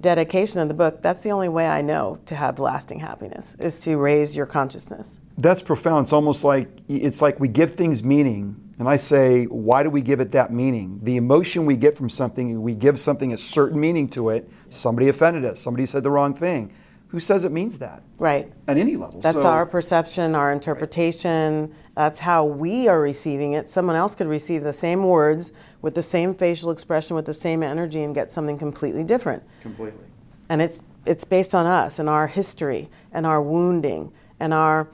dedication 0.00 0.60
of 0.60 0.68
the 0.68 0.74
book, 0.74 1.02
that's 1.02 1.24
the 1.24 1.32
only 1.32 1.48
way 1.48 1.66
I 1.66 1.82
know 1.82 2.20
to 2.26 2.36
have 2.36 2.60
lasting 2.60 3.00
happiness 3.00 3.56
is 3.58 3.80
to 3.80 3.96
raise 3.96 4.36
your 4.36 4.46
consciousness. 4.46 5.18
That's 5.38 5.62
profound. 5.62 6.04
It's 6.04 6.12
almost 6.12 6.44
like 6.44 6.68
it's 6.88 7.22
like 7.22 7.40
we 7.40 7.48
give 7.48 7.74
things 7.74 8.04
meaning 8.04 8.68
and 8.78 8.88
I 8.88 8.96
say, 8.96 9.44
why 9.46 9.82
do 9.82 9.90
we 9.90 10.02
give 10.02 10.20
it 10.20 10.30
that 10.32 10.52
meaning? 10.52 11.00
The 11.02 11.16
emotion 11.16 11.66
we 11.66 11.76
get 11.76 11.96
from 11.96 12.08
something, 12.08 12.62
we 12.62 12.74
give 12.74 12.98
something 13.00 13.32
a 13.32 13.36
certain 13.36 13.80
meaning 13.80 14.08
to 14.10 14.30
it. 14.30 14.48
Somebody 14.70 15.08
offended 15.08 15.44
us, 15.44 15.58
somebody 15.58 15.84
said 15.84 16.04
the 16.04 16.10
wrong 16.10 16.32
thing. 16.32 16.72
Who 17.08 17.20
says 17.20 17.46
it 17.46 17.52
means 17.52 17.78
that? 17.78 18.02
Right. 18.18 18.52
At 18.68 18.76
any 18.76 18.94
level. 18.94 19.20
That's 19.20 19.40
so, 19.40 19.48
our 19.48 19.64
perception, 19.64 20.34
our 20.34 20.52
interpretation. 20.52 21.62
Right. 21.62 21.72
That's 21.96 22.20
how 22.20 22.44
we 22.44 22.86
are 22.86 23.00
receiving 23.00 23.54
it. 23.54 23.66
Someone 23.66 23.96
else 23.96 24.14
could 24.14 24.26
receive 24.26 24.62
the 24.62 24.74
same 24.74 25.02
words 25.04 25.52
with 25.80 25.94
the 25.94 26.02
same 26.02 26.34
facial 26.34 26.70
expression, 26.70 27.16
with 27.16 27.24
the 27.24 27.32
same 27.32 27.62
energy, 27.62 28.04
and 28.04 28.14
get 28.14 28.30
something 28.30 28.58
completely 28.58 29.04
different. 29.04 29.42
Completely. 29.62 30.04
And 30.50 30.60
it's 30.60 30.82
it's 31.06 31.24
based 31.24 31.54
on 31.54 31.64
us 31.64 31.98
and 31.98 32.10
our 32.10 32.26
history 32.26 32.90
and 33.10 33.24
our 33.24 33.42
wounding 33.42 34.12
and 34.38 34.52
our 34.52 34.88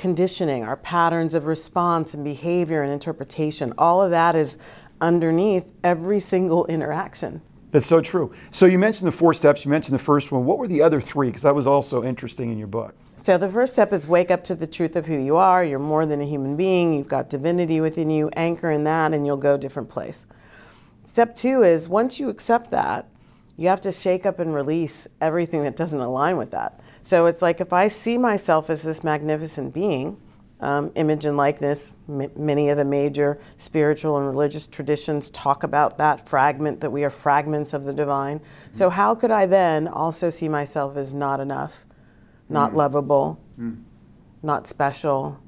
conditioning, 0.00 0.64
our 0.64 0.78
patterns 0.78 1.34
of 1.34 1.46
response 1.46 2.14
and 2.14 2.24
behavior 2.24 2.82
and 2.82 2.90
interpretation. 2.90 3.74
All 3.76 4.02
of 4.02 4.10
that 4.10 4.34
is 4.34 4.56
underneath 5.00 5.70
every 5.84 6.18
single 6.18 6.64
interaction. 6.66 7.42
That's 7.70 7.86
so 7.86 8.00
true. 8.00 8.32
So 8.50 8.64
you 8.64 8.78
mentioned 8.78 9.06
the 9.06 9.12
four 9.12 9.34
steps, 9.34 9.64
you 9.64 9.70
mentioned 9.70 9.94
the 9.94 10.02
first 10.02 10.32
one. 10.32 10.46
What 10.46 10.58
were 10.58 10.66
the 10.66 10.80
other 10.80 11.00
three? 11.00 11.28
Because 11.28 11.42
that 11.42 11.54
was 11.54 11.66
also 11.66 12.02
interesting 12.02 12.50
in 12.50 12.58
your 12.58 12.66
book. 12.66 12.94
So 13.16 13.36
the 13.36 13.48
first 13.48 13.74
step 13.74 13.92
is 13.92 14.08
wake 14.08 14.30
up 14.30 14.42
to 14.44 14.54
the 14.54 14.66
truth 14.66 14.96
of 14.96 15.04
who 15.04 15.18
you 15.18 15.36
are. 15.36 15.62
You're 15.62 15.78
more 15.78 16.06
than 16.06 16.22
a 16.22 16.26
human 16.26 16.56
being. 16.56 16.94
You've 16.94 17.06
got 17.06 17.28
divinity 17.28 17.82
within 17.82 18.08
you. 18.08 18.30
Anchor 18.34 18.70
in 18.70 18.84
that, 18.84 19.12
and 19.12 19.26
you'll 19.26 19.36
go 19.36 19.56
a 19.56 19.58
different 19.58 19.90
place. 19.90 20.26
Step 21.04 21.36
two 21.36 21.62
is 21.62 21.90
once 21.90 22.18
you 22.18 22.30
accept 22.30 22.70
that, 22.70 23.06
you 23.58 23.68
have 23.68 23.82
to 23.82 23.92
shake 23.92 24.24
up 24.24 24.38
and 24.38 24.54
release 24.54 25.06
everything 25.20 25.62
that 25.64 25.76
doesn't 25.76 26.00
align 26.00 26.38
with 26.38 26.52
that. 26.52 26.80
So 27.02 27.26
it's 27.26 27.42
like 27.42 27.60
if 27.60 27.72
I 27.72 27.88
see 27.88 28.18
myself 28.18 28.70
as 28.70 28.82
this 28.82 29.02
magnificent 29.02 29.72
being, 29.74 30.20
um, 30.60 30.92
image 30.94 31.24
and 31.24 31.36
likeness, 31.36 31.94
m- 32.08 32.30
many 32.36 32.68
of 32.68 32.76
the 32.76 32.84
major 32.84 33.38
spiritual 33.56 34.18
and 34.18 34.28
religious 34.28 34.66
traditions 34.66 35.30
talk 35.30 35.62
about 35.62 35.98
that 35.98 36.28
fragment, 36.28 36.80
that 36.80 36.90
we 36.90 37.04
are 37.04 37.10
fragments 37.10 37.72
of 37.72 37.84
the 37.84 37.92
divine. 37.92 38.38
Mm-hmm. 38.38 38.74
So, 38.74 38.90
how 38.90 39.14
could 39.14 39.30
I 39.30 39.46
then 39.46 39.88
also 39.88 40.30
see 40.30 40.48
myself 40.48 40.96
as 40.96 41.14
not 41.14 41.40
enough, 41.40 41.86
not 42.48 42.68
mm-hmm. 42.68 42.78
lovable, 42.78 43.40
mm-hmm. 43.58 43.80
not 44.42 44.66
special, 44.66 45.40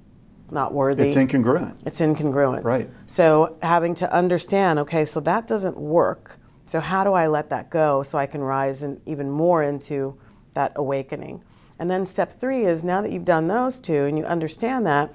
not 0.50 0.72
worthy? 0.72 1.04
It's 1.04 1.16
incongruent. 1.16 1.86
It's 1.86 2.00
incongruent. 2.00 2.64
Right. 2.64 2.88
So, 3.06 3.56
having 3.62 3.94
to 3.96 4.12
understand 4.12 4.78
okay, 4.80 5.04
so 5.04 5.20
that 5.20 5.46
doesn't 5.46 5.76
work. 5.76 6.38
So, 6.64 6.80
how 6.80 7.04
do 7.04 7.12
I 7.12 7.26
let 7.26 7.50
that 7.50 7.68
go 7.68 8.02
so 8.02 8.16
I 8.16 8.24
can 8.24 8.40
rise 8.40 8.82
in, 8.82 8.98
even 9.04 9.30
more 9.30 9.62
into 9.62 10.18
that 10.54 10.72
awakening? 10.76 11.42
And 11.78 11.90
then 11.90 12.06
step 12.06 12.38
three 12.38 12.64
is 12.64 12.84
now 12.84 13.02
that 13.02 13.12
you've 13.12 13.24
done 13.24 13.48
those 13.48 13.80
two 13.80 14.04
and 14.04 14.16
you 14.16 14.24
understand 14.24 14.86
that, 14.86 15.12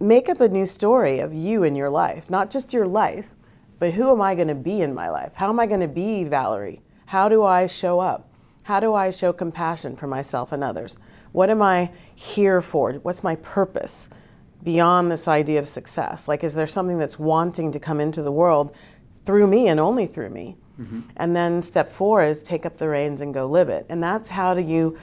make 0.00 0.28
up 0.28 0.40
a 0.40 0.48
new 0.48 0.66
story 0.66 1.18
of 1.18 1.32
you 1.32 1.62
in 1.62 1.74
your 1.74 1.90
life, 1.90 2.28
not 2.28 2.50
just 2.50 2.72
your 2.72 2.86
life, 2.86 3.34
but 3.78 3.92
who 3.92 4.10
am 4.10 4.20
I 4.20 4.34
going 4.34 4.48
to 4.48 4.54
be 4.54 4.80
in 4.80 4.94
my 4.94 5.08
life? 5.08 5.34
How 5.34 5.48
am 5.48 5.60
I 5.60 5.66
going 5.66 5.80
to 5.80 5.88
be 5.88 6.24
Valerie? 6.24 6.80
How 7.06 7.28
do 7.28 7.42
I 7.42 7.66
show 7.66 8.00
up? 8.00 8.28
How 8.64 8.80
do 8.80 8.94
I 8.94 9.10
show 9.10 9.32
compassion 9.32 9.96
for 9.96 10.06
myself 10.06 10.52
and 10.52 10.62
others? 10.62 10.98
What 11.32 11.48
am 11.48 11.62
I 11.62 11.90
here 12.14 12.60
for? 12.60 12.92
What's 12.94 13.24
my 13.24 13.36
purpose 13.36 14.10
beyond 14.62 15.10
this 15.10 15.28
idea 15.28 15.58
of 15.58 15.68
success? 15.68 16.28
Like, 16.28 16.44
is 16.44 16.54
there 16.54 16.66
something 16.66 16.98
that's 16.98 17.18
wanting 17.18 17.72
to 17.72 17.80
come 17.80 18.00
into 18.00 18.22
the 18.22 18.32
world 18.32 18.74
through 19.24 19.46
me 19.46 19.68
and 19.68 19.78
only 19.80 20.06
through 20.06 20.30
me? 20.30 20.56
Mm-hmm. 20.80 21.00
And 21.16 21.34
then 21.34 21.62
step 21.62 21.90
four 21.90 22.22
is 22.22 22.42
take 22.42 22.64
up 22.64 22.76
the 22.76 22.88
reins 22.88 23.20
and 23.20 23.34
go 23.34 23.46
live 23.46 23.68
it. 23.68 23.86
And 23.88 24.02
that's 24.02 24.28
how 24.28 24.54
do 24.54 24.62
you, 24.62 24.96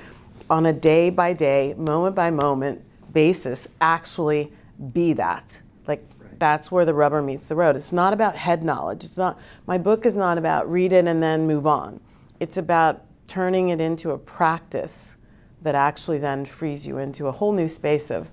on 0.49 0.65
a 0.65 0.73
day 0.73 1.09
by 1.09 1.33
day, 1.33 1.73
moment 1.77 2.15
by 2.15 2.31
moment 2.31 2.83
basis, 3.13 3.67
actually 3.81 4.51
be 4.93 5.13
that. 5.13 5.61
Like, 5.87 6.03
that's 6.39 6.71
where 6.71 6.85
the 6.85 6.93
rubber 6.93 7.21
meets 7.21 7.47
the 7.47 7.55
road. 7.55 7.75
It's 7.75 7.93
not 7.93 8.13
about 8.13 8.35
head 8.35 8.63
knowledge. 8.63 9.03
It's 9.03 9.17
not 9.17 9.39
my 9.67 9.77
book 9.77 10.05
is 10.05 10.15
not 10.15 10.37
about 10.37 10.69
read 10.69 10.93
it 10.93 11.07
and 11.07 11.21
then 11.21 11.47
move 11.47 11.65
on. 11.65 11.99
It's 12.39 12.57
about 12.57 13.03
turning 13.27 13.69
it 13.69 13.81
into 13.81 14.11
a 14.11 14.17
practice 14.17 15.17
that 15.61 15.75
actually 15.75 16.19
then 16.19 16.45
frees 16.45 16.85
you 16.85 16.97
into 16.97 17.27
a 17.27 17.31
whole 17.31 17.51
new 17.51 17.67
space 17.67 18.11
of 18.11 18.29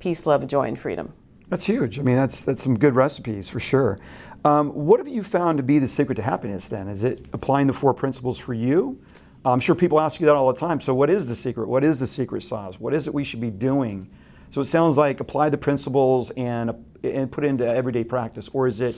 peace, 0.00 0.26
love, 0.26 0.46
joy, 0.46 0.68
and 0.68 0.78
freedom. 0.78 1.12
That's 1.48 1.66
huge. 1.66 1.98
I 1.98 2.02
mean, 2.02 2.16
that's 2.16 2.42
that's 2.42 2.62
some 2.62 2.78
good 2.78 2.94
recipes 2.94 3.50
for 3.50 3.60
sure. 3.60 3.98
Um, 4.44 4.70
what 4.70 5.00
have 5.00 5.08
you 5.08 5.22
found 5.22 5.58
to 5.58 5.64
be 5.64 5.78
the 5.78 5.88
secret 5.88 6.16
to 6.16 6.22
happiness? 6.22 6.68
Then 6.68 6.88
is 6.88 7.04
it 7.04 7.26
applying 7.32 7.66
the 7.66 7.72
four 7.72 7.94
principles 7.94 8.38
for 8.38 8.54
you? 8.54 9.00
I'm 9.44 9.60
sure 9.60 9.74
people 9.74 10.00
ask 10.00 10.20
you 10.20 10.26
that 10.26 10.34
all 10.34 10.50
the 10.52 10.58
time. 10.58 10.80
So, 10.80 10.94
what 10.94 11.10
is 11.10 11.26
the 11.26 11.34
secret? 11.34 11.68
What 11.68 11.84
is 11.84 12.00
the 12.00 12.06
secret 12.06 12.42
sauce? 12.42 12.80
What 12.80 12.94
is 12.94 13.06
it 13.06 13.14
we 13.14 13.24
should 13.24 13.40
be 13.40 13.50
doing? 13.50 14.08
So, 14.50 14.60
it 14.62 14.66
sounds 14.66 14.96
like 14.96 15.20
apply 15.20 15.50
the 15.50 15.58
principles 15.58 16.30
and 16.32 16.72
and 17.02 17.30
put 17.30 17.44
it 17.44 17.48
into 17.48 17.66
everyday 17.66 18.04
practice, 18.04 18.48
or 18.52 18.66
is 18.66 18.80
it 18.80 18.96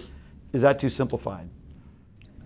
is 0.52 0.62
that 0.62 0.78
too 0.78 0.90
simplified? 0.90 1.48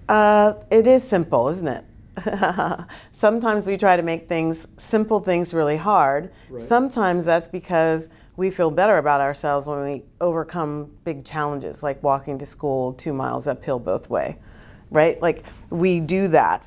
Uh, 0.08 0.54
it 0.70 0.86
is 0.86 1.06
simple, 1.06 1.48
isn't 1.48 1.68
it? 1.68 1.84
Sometimes 3.12 3.66
we 3.66 3.76
try 3.76 3.96
to 3.96 4.02
make 4.02 4.28
things 4.28 4.66
simple 4.76 5.20
things 5.20 5.54
really 5.54 5.76
hard. 5.76 6.32
Right. 6.48 6.60
Sometimes 6.60 7.24
that's 7.24 7.48
because 7.48 8.08
we 8.40 8.50
feel 8.50 8.70
better 8.70 8.96
about 8.96 9.20
ourselves 9.20 9.66
when 9.66 9.84
we 9.84 10.02
overcome 10.18 10.90
big 11.04 11.26
challenges, 11.26 11.82
like 11.82 12.02
walking 12.02 12.38
to 12.38 12.46
school 12.46 12.94
two 12.94 13.12
miles 13.12 13.46
uphill 13.46 13.78
both 13.78 14.08
way, 14.08 14.38
right? 14.90 15.20
Like 15.20 15.44
we 15.68 16.00
do 16.00 16.26
that 16.28 16.66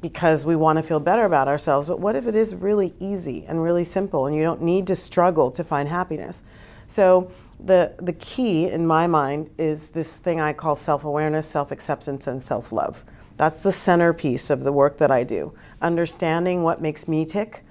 because 0.00 0.46
we 0.46 0.56
want 0.56 0.78
to 0.78 0.82
feel 0.82 1.00
better 1.00 1.26
about 1.26 1.48
ourselves. 1.48 1.86
But 1.86 2.00
what 2.00 2.16
if 2.16 2.26
it 2.26 2.34
is 2.34 2.54
really 2.54 2.94
easy 2.98 3.44
and 3.44 3.62
really 3.62 3.84
simple, 3.84 4.26
and 4.26 4.34
you 4.34 4.42
don't 4.42 4.62
need 4.62 4.86
to 4.86 4.96
struggle 4.96 5.50
to 5.50 5.62
find 5.62 5.86
happiness? 5.86 6.42
So 6.86 7.30
the, 7.60 7.94
the 7.98 8.14
key 8.14 8.70
in 8.70 8.86
my 8.86 9.06
mind 9.06 9.50
is 9.58 9.90
this 9.90 10.16
thing 10.16 10.40
I 10.40 10.54
call 10.54 10.76
self 10.76 11.04
awareness, 11.04 11.46
self 11.46 11.72
acceptance, 11.72 12.26
and 12.26 12.42
self 12.42 12.72
love. 12.72 13.04
That's 13.36 13.62
the 13.62 13.72
centerpiece 13.72 14.48
of 14.48 14.64
the 14.64 14.72
work 14.72 14.96
that 14.96 15.10
I 15.10 15.24
do. 15.24 15.52
Understanding 15.82 16.62
what 16.62 16.80
makes 16.80 17.06
me 17.06 17.26
tick, 17.26 17.66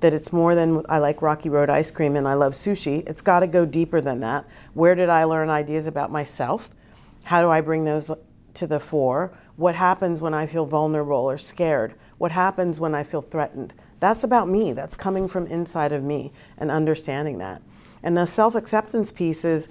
that 0.00 0.12
it's 0.12 0.32
more 0.32 0.54
than 0.54 0.82
I 0.88 0.98
like 0.98 1.22
Rocky 1.22 1.48
Road 1.48 1.70
ice 1.70 1.90
cream 1.90 2.16
and 2.16 2.28
I 2.28 2.34
love 2.34 2.52
sushi. 2.52 3.08
It's 3.08 3.22
got 3.22 3.40
to 3.40 3.46
go 3.46 3.64
deeper 3.64 4.00
than 4.00 4.20
that. 4.20 4.46
Where 4.74 4.94
did 4.94 5.08
I 5.08 5.24
learn 5.24 5.48
ideas 5.48 5.86
about 5.86 6.12
myself? 6.12 6.74
How 7.24 7.42
do 7.42 7.50
I 7.50 7.60
bring 7.60 7.84
those 7.84 8.10
to 8.54 8.66
the 8.66 8.80
fore? 8.80 9.36
What 9.56 9.74
happens 9.74 10.20
when 10.20 10.34
I 10.34 10.46
feel 10.46 10.66
vulnerable 10.66 11.30
or 11.30 11.38
scared? 11.38 11.94
What 12.18 12.32
happens 12.32 12.78
when 12.78 12.94
I 12.94 13.04
feel 13.04 13.22
threatened? 13.22 13.74
That's 14.00 14.22
about 14.22 14.48
me. 14.48 14.72
That's 14.72 14.96
coming 14.96 15.26
from 15.28 15.46
inside 15.46 15.92
of 15.92 16.04
me 16.04 16.32
and 16.58 16.70
understanding 16.70 17.38
that. 17.38 17.62
And 18.02 18.16
the 18.16 18.26
self 18.26 18.54
acceptance 18.54 19.10
piece 19.10 19.44
is, 19.44 19.68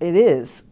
it 0.00 0.16
is. 0.16 0.64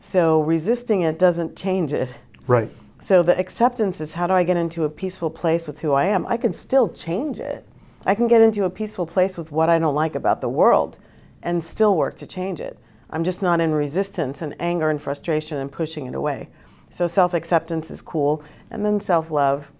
So 0.00 0.42
resisting 0.42 1.02
it 1.02 1.18
doesn't 1.18 1.56
change 1.56 1.92
it. 1.92 2.18
Right. 2.46 2.70
So 3.00 3.22
the 3.22 3.38
acceptance 3.38 4.00
is 4.00 4.12
how 4.12 4.26
do 4.26 4.32
I 4.32 4.44
get 4.44 4.56
into 4.56 4.84
a 4.84 4.90
peaceful 4.90 5.30
place 5.30 5.66
with 5.66 5.80
who 5.80 5.92
I 5.92 6.06
am? 6.06 6.26
I 6.26 6.36
can 6.36 6.52
still 6.52 6.88
change 6.88 7.38
it. 7.38 7.67
I 8.08 8.14
can 8.14 8.26
get 8.26 8.40
into 8.40 8.64
a 8.64 8.70
peaceful 8.70 9.04
place 9.06 9.36
with 9.36 9.52
what 9.52 9.68
I 9.68 9.78
don't 9.78 9.94
like 9.94 10.14
about 10.14 10.40
the 10.40 10.48
world 10.48 10.96
and 11.42 11.62
still 11.62 11.94
work 11.94 12.16
to 12.16 12.26
change 12.26 12.58
it. 12.58 12.78
I'm 13.10 13.22
just 13.22 13.42
not 13.42 13.60
in 13.60 13.72
resistance 13.72 14.40
and 14.40 14.56
anger 14.58 14.88
and 14.88 15.00
frustration 15.00 15.58
and 15.58 15.70
pushing 15.70 16.06
it 16.06 16.14
away. 16.14 16.48
So 16.88 17.06
self 17.06 17.34
acceptance 17.34 17.90
is 17.90 18.00
cool. 18.00 18.42
And 18.70 18.82
then 18.82 18.98
self 18.98 19.30
love, 19.30 19.70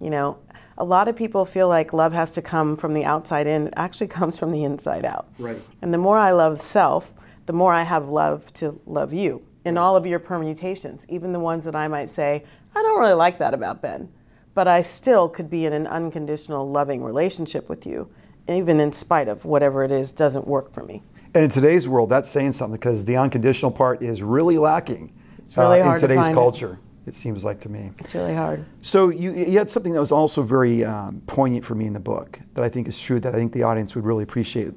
you 0.00 0.10
know, 0.10 0.38
a 0.78 0.84
lot 0.84 1.08
of 1.08 1.16
people 1.16 1.44
feel 1.44 1.66
like 1.66 1.92
love 1.92 2.12
has 2.12 2.30
to 2.32 2.40
come 2.40 2.76
from 2.76 2.94
the 2.94 3.04
outside 3.04 3.48
in. 3.48 3.66
It 3.66 3.74
actually 3.76 4.06
comes 4.18 4.38
from 4.38 4.52
the 4.52 4.62
inside 4.62 5.04
out. 5.04 5.26
Right. 5.40 5.60
And 5.82 5.92
the 5.92 5.98
more 5.98 6.18
I 6.18 6.30
love 6.30 6.60
self, 6.60 7.12
the 7.46 7.52
more 7.52 7.74
I 7.74 7.82
have 7.82 8.08
love 8.08 8.52
to 8.54 8.80
love 8.86 9.12
you 9.12 9.42
in 9.64 9.76
all 9.76 9.96
of 9.96 10.06
your 10.06 10.20
permutations, 10.20 11.04
even 11.08 11.32
the 11.32 11.40
ones 11.40 11.64
that 11.64 11.74
I 11.74 11.88
might 11.88 12.10
say, 12.10 12.44
I 12.76 12.82
don't 12.82 13.00
really 13.00 13.14
like 13.14 13.38
that 13.38 13.54
about 13.54 13.82
Ben, 13.82 14.08
but 14.54 14.68
I 14.68 14.82
still 14.82 15.28
could 15.28 15.50
be 15.50 15.66
in 15.66 15.72
an 15.72 15.86
unconditional 15.86 16.68
loving 16.68 17.02
relationship 17.02 17.68
with 17.68 17.86
you, 17.86 18.08
even 18.48 18.80
in 18.80 18.92
spite 18.92 19.28
of 19.28 19.44
whatever 19.44 19.84
it 19.84 19.90
is 19.90 20.12
doesn't 20.12 20.46
work 20.46 20.72
for 20.72 20.84
me. 20.84 21.02
And 21.34 21.44
in 21.44 21.50
today's 21.50 21.88
world, 21.88 22.10
that's 22.10 22.28
saying 22.28 22.52
something 22.52 22.78
because 22.78 23.04
the 23.04 23.16
unconditional 23.16 23.70
part 23.70 24.02
is 24.02 24.22
really 24.22 24.58
lacking 24.58 25.12
it's 25.38 25.56
really 25.56 25.80
uh, 25.80 25.92
in 25.92 25.98
today's 25.98 26.28
to 26.28 26.34
culture. 26.34 26.78
It 27.06 27.08
it 27.08 27.14
seems 27.14 27.44
like 27.44 27.60
to 27.60 27.68
me. 27.68 27.90
It's 27.98 28.14
really 28.14 28.34
hard. 28.34 28.64
So 28.80 29.08
you, 29.08 29.32
you 29.32 29.58
had 29.58 29.68
something 29.68 29.92
that 29.92 30.00
was 30.00 30.12
also 30.12 30.42
very 30.42 30.84
um, 30.84 31.20
poignant 31.26 31.64
for 31.64 31.74
me 31.74 31.86
in 31.86 31.94
the 31.94 32.00
book 32.00 32.38
that 32.54 32.62
I 32.62 32.68
think 32.68 32.86
is 32.86 33.00
true 33.00 33.18
that 33.20 33.34
I 33.34 33.38
think 33.38 33.52
the 33.52 33.64
audience 33.64 33.96
would 33.96 34.04
really 34.04 34.22
appreciate 34.22 34.72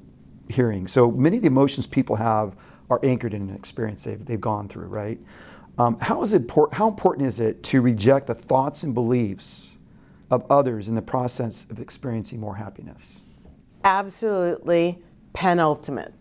hearing. 0.50 0.88
So 0.88 1.12
many 1.12 1.38
of 1.38 1.44
the 1.44 1.48
emotions 1.48 1.86
people 1.86 2.16
have 2.16 2.56
are 2.90 3.00
anchored 3.04 3.34
in 3.34 3.50
an 3.50 3.56
experience 3.56 4.04
they've, 4.04 4.24
they've 4.26 4.42
gone 4.42 4.68
through, 4.68 4.88
right? 4.88 5.20
Um, 5.78 5.98
how, 6.00 6.22
is 6.22 6.34
it, 6.34 6.50
how 6.74 6.88
important 6.88 7.28
is 7.28 7.40
it 7.40 7.62
to 7.64 7.82
reject 7.82 8.28
the 8.28 8.36
thoughts 8.36 8.84
and 8.84 8.94
beliefs 8.94 9.76
of 10.32 10.46
others 10.50 10.88
in 10.88 10.96
the 10.96 11.02
process 11.02 11.70
of 11.70 11.80
experiencing 11.80 12.40
more 12.40 12.56
happiness? 12.56 13.22
Absolutely 13.84 15.00
penultimate. 15.34 16.14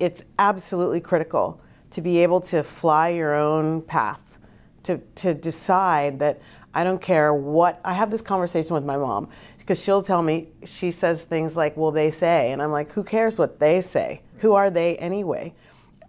It's 0.00 0.24
absolutely 0.38 1.00
critical 1.00 1.60
to 1.90 2.00
be 2.00 2.18
able 2.18 2.40
to 2.40 2.62
fly 2.62 3.10
your 3.10 3.34
own 3.34 3.82
path 3.82 4.38
to, 4.84 4.98
to 5.16 5.34
decide 5.34 6.18
that 6.20 6.40
I 6.74 6.84
don't 6.84 7.00
care 7.00 7.34
what. 7.34 7.78
I 7.84 7.92
have 7.92 8.10
this 8.10 8.22
conversation 8.22 8.74
with 8.74 8.84
my 8.84 8.96
mom 8.96 9.28
because 9.58 9.82
she'll 9.82 10.02
tell 10.02 10.22
me, 10.22 10.48
she 10.64 10.90
says 10.90 11.22
things 11.22 11.56
like, 11.56 11.76
well, 11.76 11.90
they 11.90 12.10
say. 12.10 12.50
And 12.52 12.62
I'm 12.62 12.72
like, 12.72 12.90
who 12.92 13.04
cares 13.04 13.38
what 13.38 13.60
they 13.60 13.80
say? 13.80 14.22
Who 14.40 14.54
are 14.54 14.70
they 14.70 14.96
anyway? 14.96 15.54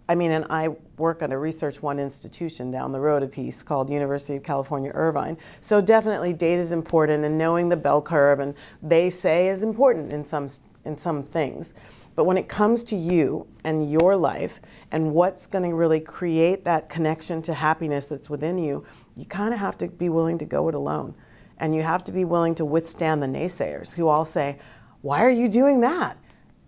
I 0.08 0.14
mean, 0.14 0.32
and 0.32 0.44
I 0.50 0.68
work 0.98 1.22
at 1.22 1.32
a 1.32 1.38
Research 1.38 1.80
One 1.80 1.98
institution 1.98 2.70
down 2.70 2.92
the 2.92 3.00
road 3.00 3.22
a 3.22 3.26
piece 3.26 3.62
called 3.62 3.88
University 3.88 4.36
of 4.36 4.42
California, 4.42 4.90
Irvine. 4.94 5.38
So 5.62 5.80
definitely 5.80 6.34
data 6.34 6.60
is 6.60 6.72
important 6.72 7.24
and 7.24 7.38
knowing 7.38 7.70
the 7.70 7.76
bell 7.76 8.02
curve 8.02 8.40
and 8.40 8.54
they 8.82 9.08
say 9.08 9.48
is 9.48 9.62
important 9.62 10.12
in 10.12 10.24
some, 10.24 10.48
in 10.84 10.98
some 10.98 11.22
things. 11.22 11.72
But 12.16 12.24
when 12.24 12.36
it 12.36 12.48
comes 12.48 12.84
to 12.84 12.96
you 12.96 13.46
and 13.64 13.90
your 13.90 14.14
life 14.14 14.60
and 14.92 15.14
what's 15.14 15.46
going 15.46 15.68
to 15.68 15.74
really 15.74 16.00
create 16.00 16.64
that 16.64 16.88
connection 16.88 17.42
to 17.42 17.54
happiness 17.54 18.06
that's 18.06 18.30
within 18.30 18.58
you, 18.58 18.84
you 19.16 19.24
kind 19.24 19.54
of 19.54 19.60
have 19.60 19.78
to 19.78 19.88
be 19.88 20.08
willing 20.08 20.38
to 20.38 20.44
go 20.44 20.68
it 20.68 20.74
alone. 20.74 21.14
And 21.58 21.74
you 21.74 21.82
have 21.82 22.04
to 22.04 22.12
be 22.12 22.24
willing 22.24 22.54
to 22.56 22.64
withstand 22.64 23.22
the 23.22 23.26
naysayers 23.26 23.94
who 23.94 24.08
all 24.08 24.24
say, 24.24 24.58
Why 25.00 25.24
are 25.24 25.30
you 25.30 25.48
doing 25.48 25.80
that? 25.80 26.18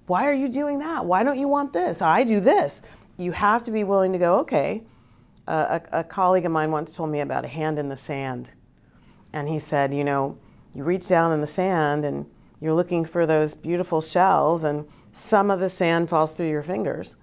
Why 0.07 0.25
are 0.25 0.35
you 0.35 0.49
doing 0.49 0.78
that? 0.78 1.05
Why 1.05 1.23
don't 1.23 1.38
you 1.38 1.49
want 1.49 1.73
this? 1.73 2.00
I 2.00 2.25
do 2.25 2.40
this. 2.40 2.83
You 3.18 3.32
have 3.32 3.62
to 3.64 3.70
be 3.70 3.85
willing 3.85 4.12
to 4.12 4.18
go, 4.18 4.38
okay. 4.40 4.82
Uh, 5.49 5.78
a, 5.92 6.00
a 6.00 6.04
colleague 6.04 6.44
of 6.44 6.52
mine 6.52 6.73
once 6.73 6.92
told 6.92 7.11
me 7.11 7.20
about 7.20 7.44
a 7.44 7.49
hand 7.49 7.78
in 7.78 7.88
the 7.88 7.96
sand. 7.96 8.52
And 9.32 9.49
he 9.49 9.58
said, 9.58 9.94
You 9.94 10.02
know, 10.02 10.38
you 10.75 10.82
reach 10.82 11.06
down 11.06 11.32
in 11.32 11.40
the 11.40 11.46
sand 11.46 12.04
and 12.04 12.26
you're 12.61 12.75
looking 12.75 13.04
for 13.04 13.26
those 13.26 13.54
beautiful 13.54 14.00
shells, 14.00 14.64
and 14.64 14.88
some 15.12 15.50
of 15.50 15.61
the 15.61 15.68
sand 15.68 16.08
falls 16.08 16.32
through 16.32 16.49
your 16.49 16.62
fingers 16.62 17.16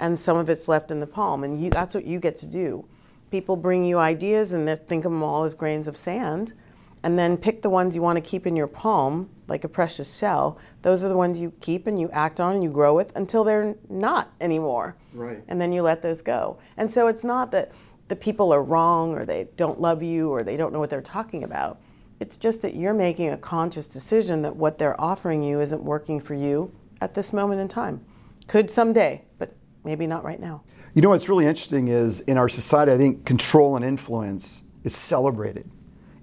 and 0.00 0.18
some 0.18 0.36
of 0.36 0.48
it's 0.48 0.66
left 0.66 0.90
in 0.90 0.98
the 0.98 1.06
palm. 1.06 1.44
And 1.44 1.62
you, 1.62 1.70
that's 1.70 1.94
what 1.94 2.04
you 2.04 2.18
get 2.18 2.36
to 2.38 2.46
do. 2.46 2.86
People 3.30 3.56
bring 3.56 3.84
you 3.84 3.98
ideas 3.98 4.52
and 4.52 4.66
they 4.66 4.74
think 4.74 5.04
of 5.04 5.12
them 5.12 5.22
all 5.22 5.44
as 5.44 5.54
grains 5.54 5.86
of 5.86 5.96
sand, 5.96 6.54
and 7.02 7.18
then 7.18 7.36
pick 7.36 7.62
the 7.62 7.70
ones 7.70 7.96
you 7.96 8.02
want 8.02 8.16
to 8.16 8.22
keep 8.22 8.46
in 8.46 8.56
your 8.56 8.66
palm, 8.66 9.30
like 9.48 9.64
a 9.64 9.68
precious 9.68 10.18
shell. 10.18 10.58
Those 10.82 11.02
are 11.02 11.08
the 11.08 11.16
ones 11.16 11.40
you 11.40 11.52
keep 11.60 11.86
and 11.86 11.98
you 11.98 12.10
act 12.10 12.40
on 12.40 12.54
and 12.54 12.62
you 12.62 12.70
grow 12.70 12.94
with 12.94 13.16
until 13.16 13.42
they're 13.42 13.74
not 13.88 14.32
anymore. 14.40 14.96
Right. 15.14 15.42
And 15.48 15.60
then 15.60 15.72
you 15.72 15.82
let 15.82 16.02
those 16.02 16.22
go. 16.22 16.58
And 16.76 16.92
so 16.92 17.08
it's 17.08 17.24
not 17.24 17.50
that 17.52 17.72
the 18.08 18.16
people 18.16 18.52
are 18.52 18.62
wrong 18.62 19.14
or 19.14 19.24
they 19.24 19.48
don't 19.56 19.80
love 19.80 20.02
you 20.02 20.30
or 20.30 20.42
they 20.42 20.56
don't 20.56 20.72
know 20.72 20.78
what 20.78 20.90
they're 20.90 21.00
talking 21.00 21.44
about. 21.44 21.80
It's 22.18 22.36
just 22.36 22.60
that 22.62 22.74
you're 22.74 22.92
making 22.92 23.30
a 23.30 23.36
conscious 23.38 23.88
decision 23.88 24.42
that 24.42 24.54
what 24.54 24.76
they're 24.76 25.00
offering 25.00 25.42
you 25.42 25.60
isn't 25.60 25.82
working 25.82 26.20
for 26.20 26.34
you 26.34 26.70
at 27.00 27.14
this 27.14 27.32
moment 27.32 27.60
in 27.60 27.68
time. 27.68 28.04
Could 28.46 28.70
someday, 28.70 29.24
but 29.38 29.54
maybe 29.84 30.06
not 30.06 30.22
right 30.22 30.40
now. 30.40 30.62
You 30.92 31.02
know 31.02 31.10
what's 31.10 31.28
really 31.28 31.46
interesting 31.46 31.88
is 31.88 32.20
in 32.20 32.36
our 32.36 32.48
society, 32.48 32.92
I 32.92 32.98
think 32.98 33.24
control 33.24 33.76
and 33.76 33.84
influence 33.84 34.62
is 34.84 34.94
celebrated. 34.94 35.70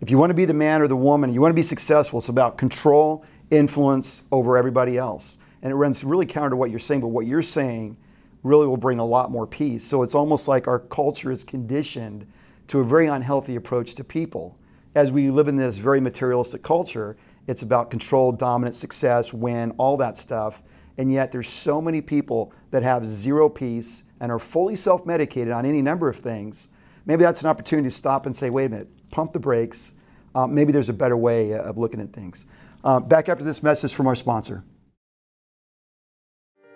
If 0.01 0.11
you 0.11 0.17
want 0.17 0.29
to 0.29 0.35
be 0.35 0.45
the 0.45 0.53
man 0.53 0.81
or 0.81 0.87
the 0.87 0.95
woman, 0.95 1.33
you 1.33 1.41
want 1.41 1.51
to 1.51 1.55
be 1.55 1.63
successful, 1.63 2.19
it's 2.19 2.29
about 2.29 2.57
control, 2.57 3.25
influence 3.49 4.23
over 4.31 4.57
everybody 4.57 4.97
else. 4.97 5.39
And 5.61 5.71
it 5.71 5.75
runs 5.75 6.03
really 6.03 6.25
counter 6.25 6.51
to 6.51 6.55
what 6.55 6.69
you're 6.69 6.79
saying, 6.79 7.01
but 7.01 7.07
what 7.07 7.25
you're 7.25 7.41
saying 7.41 7.97
really 8.43 8.67
will 8.67 8.77
bring 8.77 8.99
a 8.99 9.05
lot 9.05 9.31
more 9.31 9.47
peace. 9.47 9.83
So 9.83 10.03
it's 10.03 10.13
almost 10.13 10.47
like 10.47 10.67
our 10.67 10.79
culture 10.79 11.31
is 11.31 11.43
conditioned 11.43 12.27
to 12.67 12.79
a 12.79 12.83
very 12.83 13.07
unhealthy 13.07 13.55
approach 13.55 13.95
to 13.95 14.03
people 14.03 14.57
as 14.97 15.11
we 15.11 15.29
live 15.29 15.47
in 15.47 15.57
this 15.57 15.77
very 15.77 16.01
materialistic 16.01 16.63
culture, 16.63 17.15
it's 17.45 17.61
about 17.61 17.91
control, 17.91 18.31
dominance, 18.31 18.79
success, 18.79 19.31
win, 19.31 19.71
all 19.77 19.95
that 19.97 20.17
stuff. 20.17 20.63
And 20.97 21.11
yet 21.11 21.31
there's 21.31 21.47
so 21.47 21.79
many 21.79 22.01
people 22.01 22.51
that 22.71 22.81
have 22.81 23.05
zero 23.05 23.47
peace 23.47 24.05
and 24.19 24.31
are 24.31 24.39
fully 24.39 24.75
self-medicated 24.75 25.53
on 25.53 25.67
any 25.67 25.83
number 25.83 26.09
of 26.09 26.15
things. 26.15 26.69
Maybe 27.07 27.23
that's 27.23 27.41
an 27.41 27.49
opportunity 27.49 27.87
to 27.87 27.95
stop 27.95 28.25
and 28.25 28.35
say, 28.35 28.49
wait 28.49 28.65
a 28.65 28.69
minute, 28.69 29.09
pump 29.09 29.31
the 29.31 29.39
brakes. 29.39 29.93
Uh, 30.35 30.45
maybe 30.45 30.71
there's 30.71 30.89
a 30.89 30.93
better 30.93 31.17
way 31.17 31.53
of 31.53 31.77
looking 31.77 32.01
at 32.01 32.11
things. 32.11 32.45
Uh, 32.83 32.99
back 32.99 33.29
after 33.29 33.43
this 33.43 33.63
message 33.63 33.95
from 33.95 34.05
our 34.05 34.15
sponsor. 34.15 34.63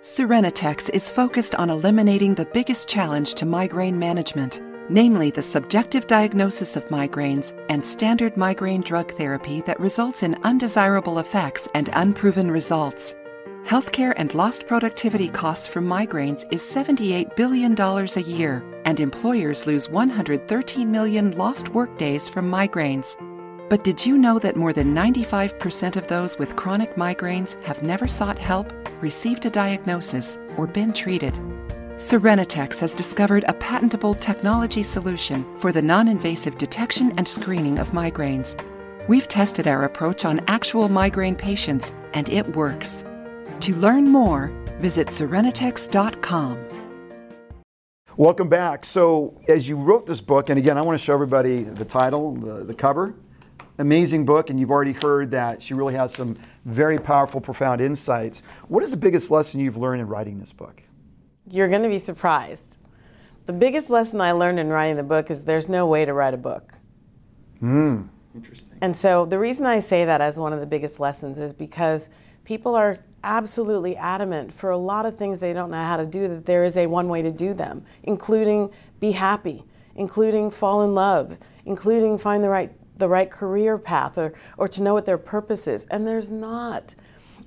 Serenitex 0.02 0.90
is 0.90 1.10
focused 1.10 1.54
on 1.56 1.70
eliminating 1.70 2.34
the 2.34 2.46
biggest 2.46 2.88
challenge 2.90 3.36
to 3.36 3.46
migraine 3.46 4.00
management, 4.00 4.60
namely 4.90 5.30
the 5.30 5.44
subjective 5.44 6.08
diagnosis 6.08 6.76
of 6.76 6.88
migraines 6.88 7.54
and 7.70 7.86
standard 7.86 8.36
migraine 8.36 8.82
drug 8.82 9.12
therapy 9.12 9.62
that 9.62 9.80
results 9.80 10.24
in 10.24 10.36
undesirable 10.44 11.20
effects 11.20 11.68
and 11.76 11.90
unproven 11.94 12.50
results. 12.50 13.14
Healthcare 13.66 14.14
and 14.18 14.34
lost 14.34 14.66
productivity 14.66 15.28
costs 15.28 15.68
from 15.68 15.86
migraines 15.86 16.52
is 16.52 16.64
$78 16.64 17.36
billion 17.36 17.80
a 17.80 18.22
year, 18.22 18.64
and 18.86 19.00
employers 19.00 19.68
lose 19.68 19.90
113 19.90 20.92
million 20.92 21.38
lost 21.38 21.70
workdays 21.70 22.28
from 22.28 22.50
migraines. 22.52 23.16
But 23.70 23.84
did 23.84 24.06
you 24.06 24.18
know 24.18 24.38
that 24.40 24.58
more 24.58 24.74
than 24.74 24.94
95% 24.94 25.96
of 25.96 26.08
those 26.08 26.38
with 26.38 26.56
chronic 26.56 26.96
migraines 26.96 27.58
have 27.64 27.84
never 27.84 28.08
sought 28.08 28.38
help, 28.38 28.74
received 29.02 29.46
a 29.46 29.50
diagnosis, 29.50 30.38
or 30.58 30.68
been 30.68 30.92
treated? 30.92 31.34
Serenitex 31.96 32.80
has 32.80 32.96
discovered 32.96 33.46
a 33.48 33.54
patentable 33.54 34.14
technology 34.14 34.84
solution 34.84 35.46
for 35.58 35.72
the 35.72 35.82
non 35.82 36.08
invasive 36.08 36.58
detection 36.58 37.14
and 37.18 37.28
screening 37.28 37.80
of 37.80 37.92
migraines. 37.92 38.62
We've 39.08 39.28
tested 39.28 39.68
our 39.68 39.86
approach 39.86 40.26
on 40.26 40.42
actual 40.48 40.90
migraine 40.90 41.36
patients, 41.36 41.94
and 42.14 42.28
it 42.30 42.56
works. 42.56 43.06
To 43.62 43.76
learn 43.76 44.10
more, 44.10 44.52
visit 44.80 45.08
Serenitex.com. 45.08 46.58
Welcome 48.18 48.50
back. 48.50 48.84
So, 48.84 49.40
as 49.48 49.70
you 49.70 49.78
wrote 49.78 50.06
this 50.06 50.20
book, 50.20 50.50
and 50.50 50.60
again, 50.60 50.78
I 50.78 50.82
want 50.82 51.00
to 51.00 51.04
show 51.04 51.14
everybody 51.14 51.64
the 51.64 51.86
title, 51.86 52.34
the, 52.34 52.66
the 52.66 52.74
cover. 52.74 53.16
Amazing 53.78 54.26
book, 54.26 54.50
and 54.50 54.60
you've 54.60 54.70
already 54.70 54.92
heard 54.92 55.32
that 55.32 55.64
she 55.64 55.74
really 55.74 55.94
has 55.94 56.14
some 56.14 56.36
very 56.66 57.00
powerful, 57.00 57.40
profound 57.40 57.80
insights. 57.80 58.44
What 58.68 58.84
is 58.84 58.92
the 58.92 58.98
biggest 58.98 59.32
lesson 59.32 59.62
you've 59.62 59.78
learned 59.78 60.02
in 60.02 60.08
writing 60.10 60.40
this 60.40 60.52
book? 60.52 60.84
You're 61.50 61.70
going 61.70 61.84
to 61.84 61.90
be 61.90 62.00
surprised. 62.00 62.78
The 63.46 63.54
biggest 63.54 63.90
lesson 63.90 64.20
I 64.20 64.34
learned 64.34 64.60
in 64.60 64.68
writing 64.68 64.98
the 64.98 65.04
book 65.04 65.32
is 65.32 65.46
there's 65.46 65.70
no 65.70 65.88
way 65.88 66.04
to 66.04 66.14
write 66.14 66.34
a 66.34 66.38
book. 66.38 66.74
Hmm, 67.60 68.04
interesting. 68.36 68.78
And 68.82 68.94
so 68.94 69.26
the 69.26 69.40
reason 69.40 69.66
I 69.66 69.80
say 69.80 70.04
that 70.04 70.20
as 70.20 70.38
one 70.38 70.52
of 70.52 70.60
the 70.60 70.68
biggest 70.68 71.00
lessons 71.00 71.40
is 71.40 71.54
because 71.54 72.10
people 72.44 72.76
are 72.76 72.98
absolutely 73.24 73.96
adamant 73.98 74.52
for 74.52 74.70
a 74.70 74.78
lot 74.78 75.06
of 75.06 75.18
things 75.18 75.40
they 75.40 75.54
don't 75.54 75.72
know 75.72 75.82
how 75.82 75.98
to 75.98 76.06
do 76.06 76.28
that 76.28 76.46
there 76.46 76.64
is 76.64 76.78
a 76.78 76.88
one 76.88 77.08
way 77.08 77.22
to 77.22 77.32
do 77.32 77.54
them, 77.54 77.86
including 78.04 78.70
be 79.00 79.12
happy, 79.12 79.64
including 79.96 80.52
fall 80.52 80.84
in 80.84 80.96
love, 80.96 81.38
including 81.66 82.18
find 82.18 82.44
the 82.44 82.50
right 82.50 82.72
the 82.98 83.10
right 83.10 83.32
career 83.32 83.78
path 83.78 84.18
or, 84.18 84.34
or 84.58 84.68
to 84.68 84.84
know 84.84 84.94
what 84.94 85.06
their 85.06 85.18
purpose 85.18 85.68
is. 85.68 85.86
And 85.86 86.08
there's 86.08 86.30
not. 86.30 86.94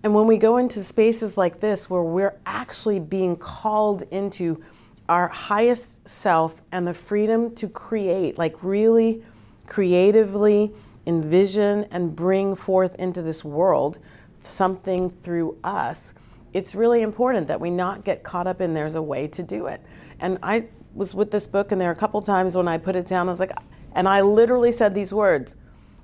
And 0.03 0.15
when 0.15 0.27
we 0.27 0.37
go 0.37 0.59
into 0.59 0.83
spaces 0.83 1.39
like 1.39 1.61
this 1.61 1.89
where 1.89 2.03
we're 2.03 2.37
actually 2.45 3.01
being 3.01 3.37
called 3.37 4.03
into 4.11 4.63
our 5.09 5.29
highest 5.29 6.07
self 6.07 6.61
and 6.73 6.87
the 6.87 6.93
freedom 6.93 7.55
to 7.55 7.69
create, 7.69 8.37
like 8.37 8.63
really 8.63 9.23
creatively 9.67 10.73
envision 11.07 11.85
and 11.91 12.15
bring 12.15 12.55
forth 12.55 12.95
into 12.97 13.23
this 13.23 13.45
world 13.45 13.99
something 14.47 15.11
through 15.11 15.59
us, 15.65 16.15
it's 16.53 16.75
really 16.75 17.03
important 17.03 17.49
that 17.49 17.61
we 17.61 17.71
not 17.71 18.05
get 18.05 18.23
caught 18.23 18.47
up 18.47 18.61
in 18.61 18.75
there's 18.75 18.95
a 18.95 19.03
way 19.03 19.27
to 19.29 19.43
do 19.43 19.67
it. 19.67 19.81
And 20.21 20.39
I 20.43 20.69
was 20.95 21.15
with 21.15 21.31
this 21.31 21.47
book, 21.47 21.73
and 21.73 21.81
there 21.81 21.89
are 21.89 21.93
a 21.93 21.97
couple 21.97 22.23
times 22.23 22.57
when 22.57 22.69
I 22.69 22.79
put 22.79 22.95
it 22.97 23.07
down, 23.07 23.29
I 23.29 23.31
was 23.31 23.41
like, 23.41 23.53
and 23.95 24.09
I 24.09 24.21
literally 24.21 24.73
said 24.73 24.95
these 24.95 25.13
words 25.13 25.57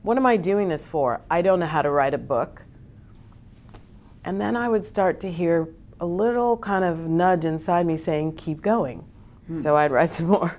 What 0.03 0.17
am 0.17 0.27
I 0.27 0.37
doing 0.37 0.69
this 0.69 0.87
for? 0.87 1.21
I 1.31 1.43
don't 1.43 1.61
know 1.61 1.67
how 1.67 1.83
to 1.83 1.91
write 1.91 2.15
a 2.15 2.19
book. 2.19 2.65
And 4.25 4.41
then 4.41 4.57
I 4.57 4.69
would 4.69 4.85
start 4.85 5.21
to 5.21 5.31
hear 5.31 5.69
a 5.99 6.07
little 6.07 6.57
kind 6.57 6.85
of 6.85 7.09
nudge 7.09 7.45
inside 7.45 7.87
me 7.87 7.97
saying, 7.97 8.37
Keep 8.37 8.63
going. 8.63 9.05
Hmm. 9.47 9.63
So 9.63 9.77
I'd 9.77 9.93
write 9.93 10.11
some 10.19 10.27
more. 10.27 10.59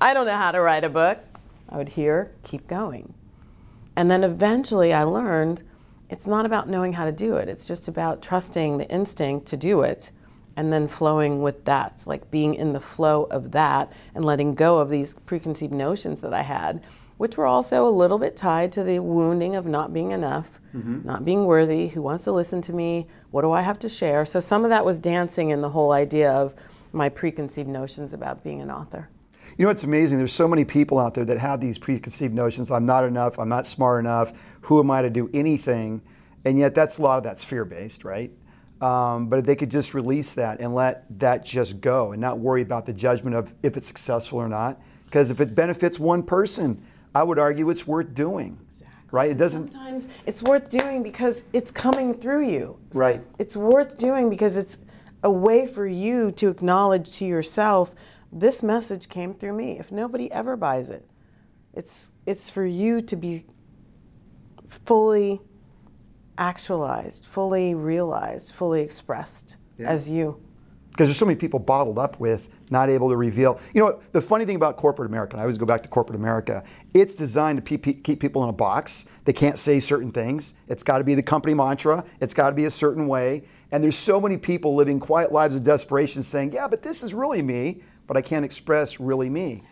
I 0.00 0.14
don't 0.14 0.26
know 0.26 0.36
how 0.36 0.52
to 0.52 0.60
write 0.60 0.84
a 0.84 0.88
book. 0.88 1.18
I 1.68 1.76
would 1.76 1.90
hear, 1.90 2.32
Keep 2.42 2.66
going. 2.66 3.14
And 3.96 4.10
then 4.10 4.24
eventually 4.24 4.92
I 4.92 5.02
learned 5.02 5.62
it's 6.10 6.26
not 6.26 6.44
about 6.44 6.68
knowing 6.68 6.92
how 6.92 7.04
to 7.04 7.12
do 7.12 7.36
it. 7.36 7.48
It's 7.48 7.66
just 7.66 7.86
about 7.88 8.20
trusting 8.20 8.78
the 8.78 8.90
instinct 8.90 9.46
to 9.46 9.56
do 9.56 9.82
it 9.82 10.10
and 10.56 10.72
then 10.72 10.88
flowing 10.88 11.40
with 11.40 11.64
that. 11.66 11.92
It's 11.94 12.06
like 12.06 12.30
being 12.30 12.54
in 12.54 12.72
the 12.72 12.80
flow 12.80 13.24
of 13.24 13.52
that 13.52 13.92
and 14.14 14.24
letting 14.24 14.54
go 14.54 14.78
of 14.78 14.90
these 14.90 15.14
preconceived 15.14 15.72
notions 15.72 16.20
that 16.22 16.34
I 16.34 16.42
had, 16.42 16.82
which 17.16 17.36
were 17.36 17.46
also 17.46 17.86
a 17.86 17.90
little 17.90 18.18
bit 18.18 18.36
tied 18.36 18.72
to 18.72 18.82
the 18.82 18.98
wounding 18.98 19.54
of 19.54 19.66
not 19.66 19.94
being 19.94 20.10
enough, 20.10 20.60
mm-hmm. 20.74 21.06
not 21.06 21.24
being 21.24 21.44
worthy, 21.44 21.86
who 21.86 22.02
wants 22.02 22.24
to 22.24 22.32
listen 22.32 22.60
to 22.62 22.72
me, 22.72 23.06
what 23.30 23.42
do 23.42 23.52
I 23.52 23.62
have 23.62 23.78
to 23.78 23.88
share. 23.88 24.24
So 24.24 24.40
some 24.40 24.64
of 24.64 24.70
that 24.70 24.84
was 24.84 24.98
dancing 24.98 25.50
in 25.50 25.60
the 25.60 25.70
whole 25.70 25.92
idea 25.92 26.32
of 26.32 26.56
my 26.92 27.08
preconceived 27.08 27.68
notions 27.68 28.12
about 28.12 28.42
being 28.42 28.60
an 28.60 28.70
author. 28.70 29.08
You 29.56 29.66
know, 29.66 29.70
it's 29.70 29.84
amazing. 29.84 30.18
There's 30.18 30.32
so 30.32 30.48
many 30.48 30.64
people 30.64 30.98
out 30.98 31.14
there 31.14 31.24
that 31.24 31.38
have 31.38 31.60
these 31.60 31.78
preconceived 31.78 32.34
notions. 32.34 32.70
I'm 32.70 32.86
not 32.86 33.04
enough. 33.04 33.38
I'm 33.38 33.48
not 33.48 33.66
smart 33.66 34.00
enough. 34.00 34.32
Who 34.62 34.80
am 34.80 34.90
I 34.90 35.02
to 35.02 35.10
do 35.10 35.30
anything? 35.34 36.02
And 36.44 36.58
yet, 36.58 36.74
that's 36.74 36.98
a 36.98 37.02
lot 37.02 37.18
of 37.18 37.24
that's 37.24 37.44
fear 37.44 37.64
based, 37.64 38.04
right? 38.04 38.32
Um, 38.80 39.28
but 39.28 39.40
if 39.40 39.44
they 39.44 39.56
could 39.56 39.70
just 39.70 39.92
release 39.92 40.32
that 40.34 40.60
and 40.60 40.74
let 40.74 41.04
that 41.18 41.44
just 41.44 41.80
go 41.82 42.12
and 42.12 42.20
not 42.20 42.38
worry 42.38 42.62
about 42.62 42.86
the 42.86 42.94
judgment 42.94 43.36
of 43.36 43.52
if 43.62 43.76
it's 43.76 43.86
successful 43.86 44.38
or 44.38 44.48
not. 44.48 44.80
Because 45.04 45.30
if 45.30 45.40
it 45.40 45.54
benefits 45.54 45.98
one 45.98 46.22
person, 46.22 46.82
I 47.14 47.22
would 47.22 47.38
argue 47.38 47.68
it's 47.68 47.86
worth 47.86 48.14
doing. 48.14 48.58
Exactly. 48.70 49.08
Right? 49.10 49.30
It 49.32 49.36
doesn't. 49.36 49.72
Sometimes 49.72 50.08
it's 50.24 50.42
worth 50.42 50.70
doing 50.70 51.02
because 51.02 51.44
it's 51.52 51.70
coming 51.70 52.14
through 52.14 52.48
you. 52.48 52.78
Right. 52.94 53.20
It's 53.38 53.56
worth 53.56 53.98
doing 53.98 54.30
because 54.30 54.56
it's 54.56 54.78
a 55.22 55.30
way 55.30 55.66
for 55.66 55.86
you 55.86 56.30
to 56.32 56.48
acknowledge 56.48 57.12
to 57.16 57.26
yourself 57.26 57.94
this 58.32 58.62
message 58.62 59.08
came 59.08 59.34
through 59.34 59.54
me. 59.54 59.78
If 59.78 59.90
nobody 59.90 60.30
ever 60.30 60.56
buys 60.56 60.90
it, 60.90 61.08
it's 61.74 62.10
it's 62.26 62.50
for 62.50 62.64
you 62.64 63.02
to 63.02 63.16
be 63.16 63.44
fully 64.66 65.40
actualized, 66.38 67.26
fully 67.26 67.74
realized, 67.74 68.54
fully 68.54 68.80
expressed 68.80 69.56
yeah. 69.78 69.88
as 69.88 70.08
you. 70.08 70.40
Because 70.90 71.08
there's 71.08 71.18
so 71.18 71.26
many 71.26 71.38
people 71.38 71.60
bottled 71.60 71.98
up 71.98 72.18
with 72.18 72.48
not 72.70 72.88
able 72.88 73.10
to 73.10 73.16
reveal. 73.16 73.60
You 73.72 73.84
know, 73.84 74.00
the 74.12 74.20
funny 74.20 74.44
thing 74.44 74.56
about 74.56 74.76
corporate 74.76 75.08
America, 75.08 75.34
and 75.34 75.40
I 75.40 75.44
always 75.44 75.56
go 75.56 75.64
back 75.64 75.82
to 75.82 75.88
corporate 75.88 76.18
America, 76.18 76.64
it's 76.92 77.14
designed 77.14 77.64
to 77.64 77.78
keep 77.78 78.20
people 78.20 78.42
in 78.42 78.50
a 78.50 78.52
box. 78.52 79.06
They 79.24 79.32
can't 79.32 79.58
say 79.58 79.78
certain 79.78 80.10
things. 80.10 80.54
It's 80.68 80.82
got 80.82 80.98
to 80.98 81.04
be 81.04 81.14
the 81.14 81.22
company 81.22 81.54
mantra. 81.54 82.04
It's 82.20 82.34
got 82.34 82.50
to 82.50 82.56
be 82.56 82.64
a 82.64 82.70
certain 82.70 83.06
way. 83.06 83.44
And 83.70 83.84
there's 83.84 83.96
so 83.96 84.20
many 84.20 84.36
people 84.36 84.74
living 84.74 84.98
quiet 84.98 85.30
lives 85.30 85.54
of 85.54 85.62
desperation 85.62 86.24
saying, 86.24 86.52
yeah, 86.52 86.66
but 86.66 86.82
this 86.82 87.04
is 87.04 87.14
really 87.14 87.40
me 87.40 87.82
but 88.10 88.16
I 88.16 88.22
can't 88.22 88.44
express 88.44 88.98
really 88.98 89.30
me. 89.30 89.62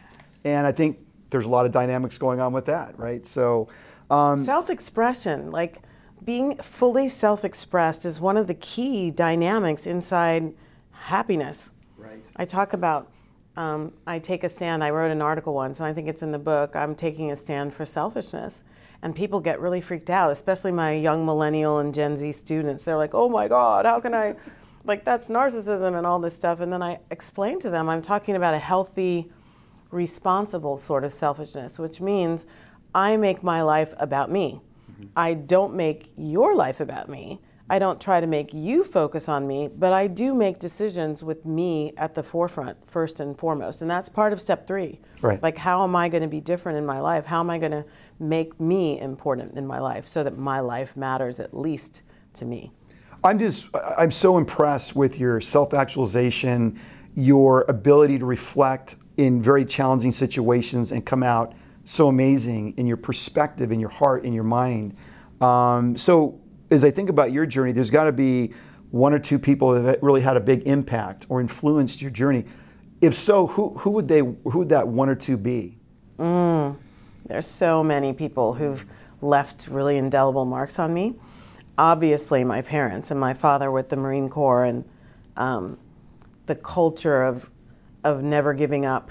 And 0.44 0.64
I 0.64 0.70
think 0.70 1.01
there's 1.31 1.46
a 1.46 1.48
lot 1.48 1.66
of 1.66 1.72
dynamics 1.72 2.18
going 2.18 2.38
on 2.38 2.53
with 2.53 2.66
that, 2.66 2.96
right? 2.96 3.27
So, 3.27 3.66
um, 4.12 4.44
self 4.44 4.70
expression, 4.70 5.51
like 5.51 5.79
being 6.24 6.57
fully 6.59 7.09
self 7.09 7.44
expressed, 7.44 8.05
is 8.05 8.20
one 8.20 8.37
of 8.37 8.46
the 8.46 8.55
key 8.55 9.11
dynamics 9.11 9.88
inside 9.88 10.55
happiness. 10.92 11.72
Right. 11.96 12.24
I 12.37 12.44
talk 12.44 12.74
about. 12.74 13.11
Um, 13.57 13.92
I 14.07 14.20
take 14.20 14.44
a 14.44 14.48
stand. 14.48 14.85
I 14.85 14.90
wrote 14.90 15.11
an 15.11 15.20
article 15.20 15.53
once, 15.53 15.81
and 15.81 15.88
I 15.88 15.92
think 15.92 16.09
it's 16.09 16.22
in 16.22 16.31
the 16.31 16.38
book. 16.38 16.77
I'm 16.77 16.94
taking 16.94 17.33
a 17.33 17.37
stand 17.37 17.74
for 17.74 17.85
selfishness. 17.85 18.62
And 19.03 19.16
people 19.16 19.40
get 19.40 19.61
really 19.61 19.81
freaked 19.81 20.11
out, 20.11 20.31
especially 20.31 20.70
my 20.70 20.92
young 20.92 21.27
millennial 21.27 21.81
and 21.81 21.92
Gen 21.92 22.16
Z 22.16 22.33
students. 22.35 22.85
They're 22.85 22.96
like, 22.96 23.14
oh 23.14 23.29
my 23.29 23.48
God, 23.48 23.85
how 23.85 23.98
can 23.98 24.14
I 24.14 24.37
like 24.88 25.05
that's 25.05 25.29
narcissism 25.29 25.96
and 25.96 26.07
all 26.07 26.18
this 26.18 26.35
stuff. 26.35 26.61
And 26.61 26.72
then 26.72 26.83
I 26.83 26.98
explain 27.11 27.61
to 27.61 27.70
them 27.70 27.88
I'm 27.88 28.03
talking 28.03 28.37
about 28.37 28.55
a 28.55 28.59
healthy, 28.59 29.31
responsible 29.90 30.77
sort 30.77 31.05
of 31.05 31.12
selfishness, 31.12 31.79
which 31.79 32.01
means 32.01 32.46
I 32.94 33.16
make 33.16 33.42
my 33.42 33.62
life 33.62 33.94
about 33.98 34.31
me. 34.31 34.61
Mm-hmm. 34.90 35.05
I 35.16 35.35
don't 35.35 35.74
make 35.74 36.12
your 36.16 36.55
life 36.55 36.81
about 36.81 37.09
me. 37.09 37.40
I 37.70 37.79
don't 37.79 38.01
try 38.01 38.18
to 38.18 38.27
make 38.27 38.55
you 38.55 38.83
focus 38.83 39.29
on 39.29 39.46
me, 39.46 39.68
but 39.68 39.92
I 39.92 40.07
do 40.07 40.33
make 40.33 40.59
decisions 40.59 41.22
with 41.22 41.44
me 41.44 41.92
at 41.98 42.14
the 42.14 42.22
forefront, 42.22 42.88
first 42.88 43.20
and 43.20 43.38
foremost. 43.38 43.83
And 43.83 43.90
that's 43.90 44.09
part 44.09 44.33
of 44.33 44.40
step 44.40 44.66
three. 44.66 45.01
Right. 45.20 45.42
Like, 45.42 45.59
how 45.59 45.85
am 45.85 45.94
I 45.94 46.09
going 46.09 46.22
to 46.22 46.29
be 46.29 46.40
different 46.40 46.79
in 46.79 46.87
my 46.87 47.01
life? 47.01 47.27
How 47.27 47.40
am 47.40 47.51
I 47.51 47.59
going 47.59 47.72
to 47.72 47.85
make 48.18 48.59
me 48.59 48.98
important 48.98 49.55
in 49.59 49.66
my 49.66 49.81
life 49.81 50.09
so 50.09 50.24
that 50.24 50.38
my 50.38 50.61
life 50.61 50.96
matters 50.96 51.40
at 51.40 51.55
least 51.55 52.03
to 52.35 52.46
me? 52.46 52.72
I'm 53.24 53.38
just, 53.38 53.68
I'm 53.74 54.11
so 54.11 54.38
impressed 54.38 54.94
with 54.94 55.18
your 55.18 55.40
self 55.40 55.74
actualization, 55.74 56.78
your 57.14 57.62
ability 57.68 58.18
to 58.18 58.26
reflect 58.26 58.96
in 59.16 59.42
very 59.42 59.64
challenging 59.64 60.12
situations 60.12 60.92
and 60.92 61.04
come 61.04 61.22
out 61.22 61.54
so 61.85 62.09
amazing 62.09 62.74
in 62.76 62.87
your 62.87 62.96
perspective, 62.96 63.72
in 63.72 63.81
your 63.81 63.88
heart, 63.88 64.24
in 64.24 64.33
your 64.33 64.44
mind. 64.44 64.94
Um, 65.40 65.96
so, 65.96 66.40
as 66.70 66.85
I 66.85 66.90
think 66.90 67.09
about 67.09 67.33
your 67.33 67.46
journey, 67.46 67.72
there's 67.72 67.90
got 67.90 68.04
to 68.04 68.12
be 68.12 68.52
one 68.90 69.12
or 69.12 69.18
two 69.18 69.38
people 69.38 69.72
that 69.83 70.02
really 70.02 70.20
had 70.20 70.37
a 70.37 70.40
big 70.40 70.62
impact 70.66 71.26
or 71.28 71.40
influenced 71.40 72.02
your 72.02 72.11
journey. 72.11 72.44
If 73.00 73.14
so, 73.14 73.46
who, 73.46 73.70
who 73.78 73.90
would 73.90 74.09
they? 74.09 74.18
Who 74.20 74.59
would 74.59 74.68
that 74.68 74.87
one 74.87 75.09
or 75.09 75.14
two 75.14 75.37
be? 75.37 75.78
Mm, 76.18 76.76
there's 77.26 77.46
so 77.46 77.83
many 77.83 78.12
people 78.12 78.54
who've 78.54 78.85
left 79.20 79.68
really 79.68 79.96
indelible 79.96 80.44
marks 80.44 80.78
on 80.78 80.92
me. 80.92 81.14
Obviously, 81.79 82.45
my 82.45 82.61
parents 82.61 83.11
and 83.11 83.19
my 83.19 83.33
father 83.33 83.71
with 83.71 83.88
the 83.88 83.97
Marine 83.97 84.29
Corps 84.29 84.64
and 84.64 84.85
um, 85.37 85.79
the 86.47 86.57
culture 86.57 87.23
of 87.23 87.51
of 88.05 88.23
never 88.23 88.55
giving 88.55 88.85
up. 88.85 89.11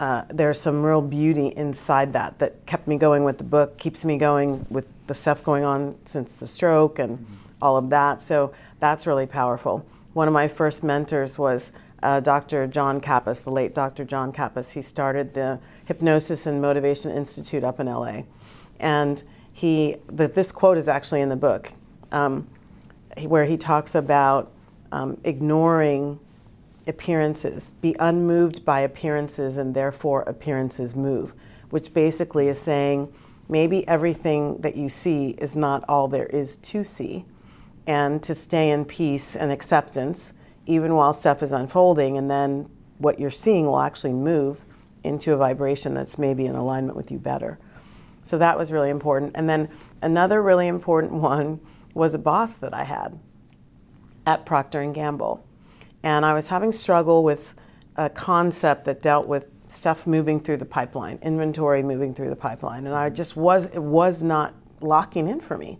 Uh, 0.00 0.24
there's 0.30 0.60
some 0.60 0.82
real 0.82 1.00
beauty 1.00 1.48
inside 1.56 2.12
that 2.12 2.38
that 2.38 2.66
kept 2.66 2.88
me 2.88 2.96
going 2.96 3.24
with 3.24 3.38
the 3.38 3.44
book, 3.44 3.78
keeps 3.78 4.04
me 4.04 4.18
going 4.18 4.66
with 4.70 4.88
the 5.06 5.14
stuff 5.14 5.44
going 5.44 5.64
on 5.64 5.96
since 6.04 6.36
the 6.36 6.46
stroke 6.46 6.98
and 6.98 7.18
mm-hmm. 7.18 7.34
all 7.60 7.76
of 7.76 7.90
that. 7.90 8.20
So 8.20 8.52
that's 8.80 9.06
really 9.06 9.26
powerful. 9.26 9.86
One 10.12 10.28
of 10.28 10.34
my 10.34 10.48
first 10.48 10.82
mentors 10.82 11.38
was 11.38 11.72
uh, 12.02 12.20
Dr. 12.20 12.66
John 12.66 13.00
Kappas, 13.00 13.44
the 13.44 13.50
late 13.50 13.74
Dr. 13.74 14.04
John 14.04 14.32
Kappas. 14.32 14.72
He 14.72 14.82
started 14.82 15.34
the 15.34 15.60
Hypnosis 15.84 16.46
and 16.46 16.60
Motivation 16.60 17.10
Institute 17.10 17.62
up 17.62 17.78
in 17.78 17.86
LA. 17.86 18.22
And 18.80 19.22
he, 19.52 19.96
the, 20.08 20.28
this 20.28 20.50
quote 20.50 20.78
is 20.78 20.88
actually 20.88 21.20
in 21.20 21.28
the 21.28 21.36
book, 21.36 21.72
um, 22.12 22.46
where 23.26 23.44
he 23.44 23.56
talks 23.56 23.94
about 23.94 24.52
um, 24.92 25.18
ignoring 25.24 26.20
appearances, 26.86 27.74
be 27.80 27.96
unmoved 27.98 28.64
by 28.64 28.80
appearances, 28.80 29.58
and 29.58 29.74
therefore 29.74 30.22
appearances 30.22 30.94
move, 30.94 31.34
which 31.70 31.92
basically 31.92 32.48
is 32.48 32.60
saying 32.60 33.12
maybe 33.48 33.86
everything 33.88 34.56
that 34.58 34.76
you 34.76 34.88
see 34.88 35.30
is 35.38 35.56
not 35.56 35.84
all 35.88 36.08
there 36.08 36.26
is 36.26 36.56
to 36.58 36.84
see, 36.84 37.24
and 37.86 38.22
to 38.22 38.34
stay 38.34 38.70
in 38.70 38.84
peace 38.84 39.34
and 39.34 39.50
acceptance 39.50 40.32
even 40.66 40.94
while 40.94 41.12
stuff 41.12 41.42
is 41.42 41.52
unfolding, 41.52 42.16
and 42.16 42.30
then 42.30 42.68
what 42.98 43.18
you're 43.18 43.30
seeing 43.30 43.66
will 43.66 43.80
actually 43.80 44.12
move 44.12 44.64
into 45.04 45.32
a 45.32 45.36
vibration 45.36 45.94
that's 45.94 46.18
maybe 46.18 46.46
in 46.46 46.54
alignment 46.54 46.96
with 46.96 47.10
you 47.10 47.18
better. 47.18 47.58
So 48.22 48.38
that 48.38 48.56
was 48.56 48.70
really 48.70 48.90
important. 48.90 49.32
And 49.34 49.48
then 49.48 49.68
another 50.02 50.40
really 50.42 50.68
important 50.68 51.12
one 51.20 51.60
was 51.94 52.14
a 52.14 52.18
boss 52.18 52.54
that 52.58 52.74
I 52.74 52.84
had 52.84 53.18
at 54.26 54.46
Procter 54.46 54.80
and 54.80 54.94
Gamble 54.94 55.44
and 56.02 56.24
I 56.24 56.34
was 56.34 56.48
having 56.48 56.72
struggle 56.72 57.22
with 57.22 57.54
a 57.96 58.10
concept 58.10 58.84
that 58.86 59.02
dealt 59.02 59.28
with 59.28 59.48
stuff 59.68 60.06
moving 60.06 60.40
through 60.40 60.58
the 60.58 60.64
pipeline, 60.64 61.18
inventory 61.22 61.82
moving 61.82 62.14
through 62.14 62.28
the 62.28 62.36
pipeline, 62.36 62.86
and 62.86 62.94
I 62.94 63.06
mm-hmm. 63.06 63.14
just 63.14 63.36
was 63.36 63.66
it 63.66 63.82
was 63.82 64.22
not 64.22 64.54
locking 64.80 65.28
in 65.28 65.40
for 65.40 65.56
me. 65.56 65.78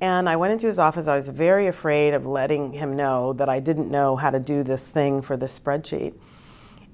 And 0.00 0.28
I 0.28 0.36
went 0.36 0.52
into 0.52 0.68
his 0.68 0.78
office. 0.78 1.08
I 1.08 1.16
was 1.16 1.28
very 1.28 1.66
afraid 1.66 2.14
of 2.14 2.24
letting 2.24 2.72
him 2.72 2.94
know 2.94 3.32
that 3.32 3.48
I 3.48 3.58
didn't 3.58 3.90
know 3.90 4.14
how 4.14 4.30
to 4.30 4.38
do 4.38 4.62
this 4.62 4.86
thing 4.86 5.22
for 5.22 5.36
the 5.36 5.46
spreadsheet. 5.46 6.14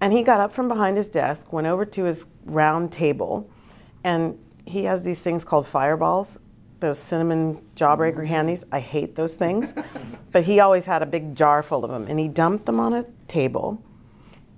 And 0.00 0.12
he 0.12 0.22
got 0.22 0.40
up 0.40 0.52
from 0.52 0.68
behind 0.68 0.96
his 0.96 1.11
desk, 1.11 1.52
went 1.52 1.66
over 1.66 1.85
to 1.85 2.04
his 2.04 2.26
round 2.46 2.92
table, 2.92 3.50
and 4.04 4.38
he 4.64 4.85
has 4.85 5.04
these 5.04 5.18
things 5.18 5.44
called 5.44 5.66
fireballs 5.66 6.38
those 6.80 6.98
cinnamon 6.98 7.64
jawbreaker 7.74 8.26
handies. 8.26 8.64
I 8.72 8.80
hate 8.80 9.14
those 9.14 9.34
things. 9.34 9.74
but 10.32 10.44
he 10.44 10.60
always 10.60 10.87
had 10.87 11.02
a 11.02 11.06
big 11.06 11.34
jar 11.34 11.62
full 11.62 11.84
of 11.84 11.90
them, 11.90 12.06
and 12.08 12.18
he 12.18 12.28
dumped 12.28 12.66
them 12.66 12.80
on 12.80 12.92
a 12.92 13.04
table. 13.28 13.82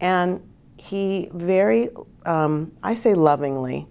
And 0.01 0.43
he 0.77 1.31
very, 1.33 1.89
um, 2.25 2.73
I 2.83 2.95
say 2.95 3.15
lovingly, 3.15 3.87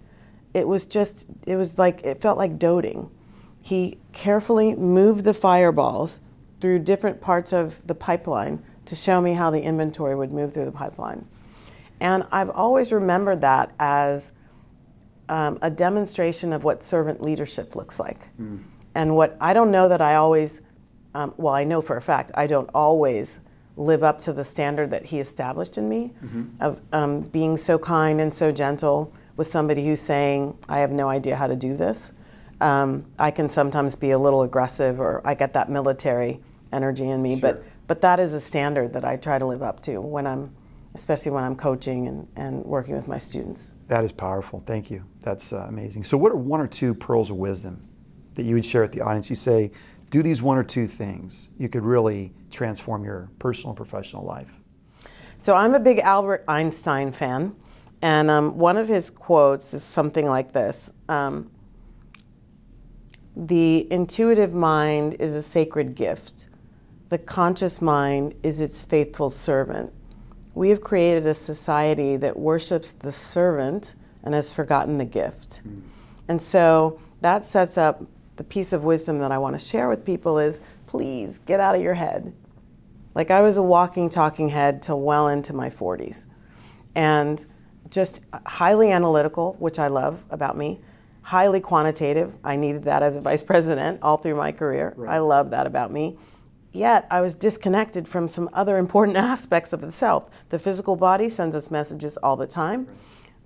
it 0.54 0.66
was 0.66 0.86
just, 0.86 1.28
it 1.46 1.56
was 1.56 1.78
like, 1.78 2.04
it 2.04 2.20
felt 2.20 2.38
like 2.38 2.58
doting. 2.58 3.10
He 3.60 3.98
carefully 4.12 4.74
moved 4.76 5.24
the 5.24 5.34
fireballs 5.34 6.20
through 6.60 6.80
different 6.80 7.20
parts 7.20 7.52
of 7.52 7.84
the 7.86 7.94
pipeline 7.94 8.62
to 8.86 8.94
show 8.94 9.20
me 9.20 9.34
how 9.34 9.50
the 9.50 9.60
inventory 9.60 10.14
would 10.14 10.32
move 10.32 10.54
through 10.54 10.64
the 10.64 10.72
pipeline. 10.72 11.26
And 12.00 12.24
I've 12.30 12.50
always 12.50 12.92
remembered 12.92 13.40
that 13.40 13.72
as 13.78 14.32
um, 15.28 15.58
a 15.62 15.70
demonstration 15.70 16.52
of 16.52 16.64
what 16.64 16.82
servant 16.82 17.22
leadership 17.22 17.76
looks 17.76 17.98
like. 17.98 18.34
Mm. 18.40 18.62
And 18.94 19.14
what 19.14 19.36
I 19.40 19.52
don't 19.52 19.70
know 19.70 19.88
that 19.88 20.00
I 20.00 20.14
always, 20.14 20.62
um, 21.14 21.34
well, 21.36 21.54
I 21.54 21.64
know 21.64 21.80
for 21.80 21.96
a 21.96 22.02
fact, 22.02 22.30
I 22.34 22.46
don't 22.46 22.70
always 22.74 23.40
live 23.76 24.02
up 24.02 24.20
to 24.20 24.32
the 24.32 24.44
standard 24.44 24.90
that 24.90 25.04
he 25.04 25.18
established 25.18 25.76
in 25.76 25.88
me 25.88 26.14
mm-hmm. 26.24 26.44
of 26.60 26.80
um, 26.92 27.20
being 27.20 27.56
so 27.56 27.78
kind 27.78 28.20
and 28.20 28.32
so 28.32 28.50
gentle 28.50 29.12
with 29.36 29.46
somebody 29.46 29.84
who's 29.84 30.00
saying, 30.00 30.56
I 30.68 30.78
have 30.78 30.90
no 30.90 31.08
idea 31.08 31.36
how 31.36 31.46
to 31.46 31.56
do 31.56 31.76
this. 31.76 32.12
Um, 32.62 33.04
I 33.18 33.30
can 33.30 33.50
sometimes 33.50 33.94
be 33.96 34.12
a 34.12 34.18
little 34.18 34.42
aggressive 34.42 34.98
or 34.98 35.20
I 35.26 35.34
get 35.34 35.52
that 35.52 35.68
military 35.68 36.40
energy 36.72 37.06
in 37.06 37.20
me, 37.20 37.38
sure. 37.38 37.52
but, 37.52 37.64
but 37.86 38.00
that 38.00 38.18
is 38.18 38.32
a 38.32 38.40
standard 38.40 38.94
that 38.94 39.04
I 39.04 39.16
try 39.16 39.38
to 39.38 39.44
live 39.44 39.62
up 39.62 39.80
to 39.82 40.00
when 40.00 40.26
I'm, 40.26 40.56
especially 40.94 41.32
when 41.32 41.44
I'm 41.44 41.54
coaching 41.54 42.08
and, 42.08 42.26
and 42.34 42.64
working 42.64 42.94
with 42.94 43.08
my 43.08 43.18
students. 43.18 43.72
That 43.88 44.04
is 44.04 44.12
powerful. 44.12 44.62
Thank 44.66 44.90
you. 44.90 45.04
That's 45.20 45.52
uh, 45.52 45.66
amazing. 45.68 46.04
So, 46.04 46.18
what 46.18 46.32
are 46.32 46.36
one 46.36 46.60
or 46.60 46.66
two 46.66 46.94
pearls 46.94 47.30
of 47.30 47.36
wisdom 47.36 47.88
that 48.34 48.42
you 48.42 48.54
would 48.54 48.64
share 48.64 48.82
with 48.82 48.92
the 48.92 49.00
audience? 49.00 49.30
You 49.30 49.36
say, 49.36 49.70
do 50.10 50.22
these 50.22 50.42
one 50.42 50.58
or 50.58 50.64
two 50.64 50.86
things. 50.86 51.50
You 51.58 51.68
could 51.68 51.84
really 51.84 52.32
transform 52.50 53.04
your 53.04 53.30
personal 53.38 53.70
and 53.70 53.76
professional 53.76 54.24
life. 54.24 54.52
So, 55.38 55.54
I'm 55.54 55.74
a 55.74 55.80
big 55.80 56.00
Albert 56.00 56.44
Einstein 56.48 57.12
fan. 57.12 57.54
And 58.02 58.30
um, 58.30 58.58
one 58.58 58.76
of 58.76 58.88
his 58.88 59.08
quotes 59.08 59.72
is 59.72 59.82
something 59.82 60.26
like 60.26 60.52
this 60.52 60.92
um, 61.08 61.50
The 63.34 63.90
intuitive 63.90 64.52
mind 64.52 65.16
is 65.20 65.34
a 65.34 65.42
sacred 65.42 65.94
gift, 65.94 66.48
the 67.08 67.18
conscious 67.18 67.80
mind 67.80 68.34
is 68.42 68.60
its 68.60 68.82
faithful 68.82 69.30
servant 69.30 69.92
we 70.56 70.70
have 70.70 70.80
created 70.80 71.26
a 71.26 71.34
society 71.34 72.16
that 72.16 72.36
worships 72.36 72.92
the 72.92 73.12
servant 73.12 73.94
and 74.24 74.34
has 74.34 74.50
forgotten 74.50 74.96
the 74.96 75.04
gift. 75.04 75.60
Mm. 75.68 75.82
And 76.28 76.40
so 76.42 76.98
that 77.20 77.44
sets 77.44 77.76
up 77.76 78.02
the 78.36 78.44
piece 78.44 78.72
of 78.72 78.82
wisdom 78.82 79.18
that 79.18 79.30
I 79.30 79.36
want 79.36 79.54
to 79.54 79.64
share 79.64 79.86
with 79.86 80.02
people 80.02 80.38
is 80.38 80.62
please 80.86 81.40
get 81.40 81.60
out 81.60 81.74
of 81.74 81.82
your 81.82 81.92
head. 81.92 82.32
Like 83.14 83.30
I 83.30 83.42
was 83.42 83.58
a 83.58 83.62
walking, 83.62 84.08
talking 84.08 84.48
head 84.48 84.80
till 84.80 85.00
well 85.00 85.28
into 85.28 85.52
my 85.52 85.68
40s. 85.68 86.24
And 86.94 87.44
just 87.90 88.22
highly 88.46 88.90
analytical, 88.90 89.56
which 89.58 89.78
I 89.78 89.88
love 89.88 90.24
about 90.30 90.56
me, 90.56 90.80
highly 91.20 91.60
quantitative. 91.60 92.38
I 92.42 92.56
needed 92.56 92.84
that 92.84 93.02
as 93.02 93.18
a 93.18 93.20
vice 93.20 93.42
president 93.42 94.00
all 94.00 94.16
through 94.16 94.36
my 94.36 94.52
career. 94.52 94.94
Right. 94.96 95.16
I 95.16 95.18
love 95.18 95.50
that 95.50 95.66
about 95.66 95.92
me 95.92 96.16
Yet 96.76 97.06
I 97.10 97.22
was 97.22 97.34
disconnected 97.34 98.06
from 98.06 98.28
some 98.28 98.50
other 98.52 98.76
important 98.76 99.16
aspects 99.32 99.72
of 99.72 99.80
the 99.80 99.90
self. 99.90 100.28
The 100.50 100.58
physical 100.58 100.94
body 100.94 101.30
sends 101.30 101.56
us 101.56 101.70
messages 101.70 102.18
all 102.18 102.36
the 102.36 102.46
time. 102.46 102.86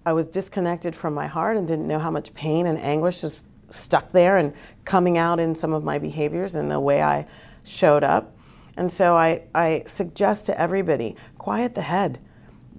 I 0.05 0.12
was 0.14 0.27
disconnected 0.27 0.97
from 0.97 1.14
my 1.14 1.29
heart 1.29 1.57
and 1.57 1.69
didn't 1.69 1.87
know 1.87 2.01
how 2.01 2.11
much 2.11 2.35
pain 2.35 2.66
and 2.66 2.77
anguish 2.79 3.23
was 3.23 3.45
stuck 3.69 4.11
there 4.11 4.37
and 4.37 4.53
coming 4.85 5.16
out 5.16 5.38
in 5.38 5.55
some 5.55 5.73
of 5.73 5.85
my 5.85 5.99
behaviors 5.99 6.57
and 6.57 6.69
the 6.69 6.81
way 6.81 7.03
I 7.03 7.27
showed 7.64 8.03
up. 8.03 8.37
And 8.77 8.90
so 8.90 9.14
I, 9.14 9.43
I 9.55 9.85
suggest 9.87 10.47
to 10.47 10.61
everybody 10.61 11.14
quiet 11.38 11.77
the 11.77 11.83
head, 11.83 12.19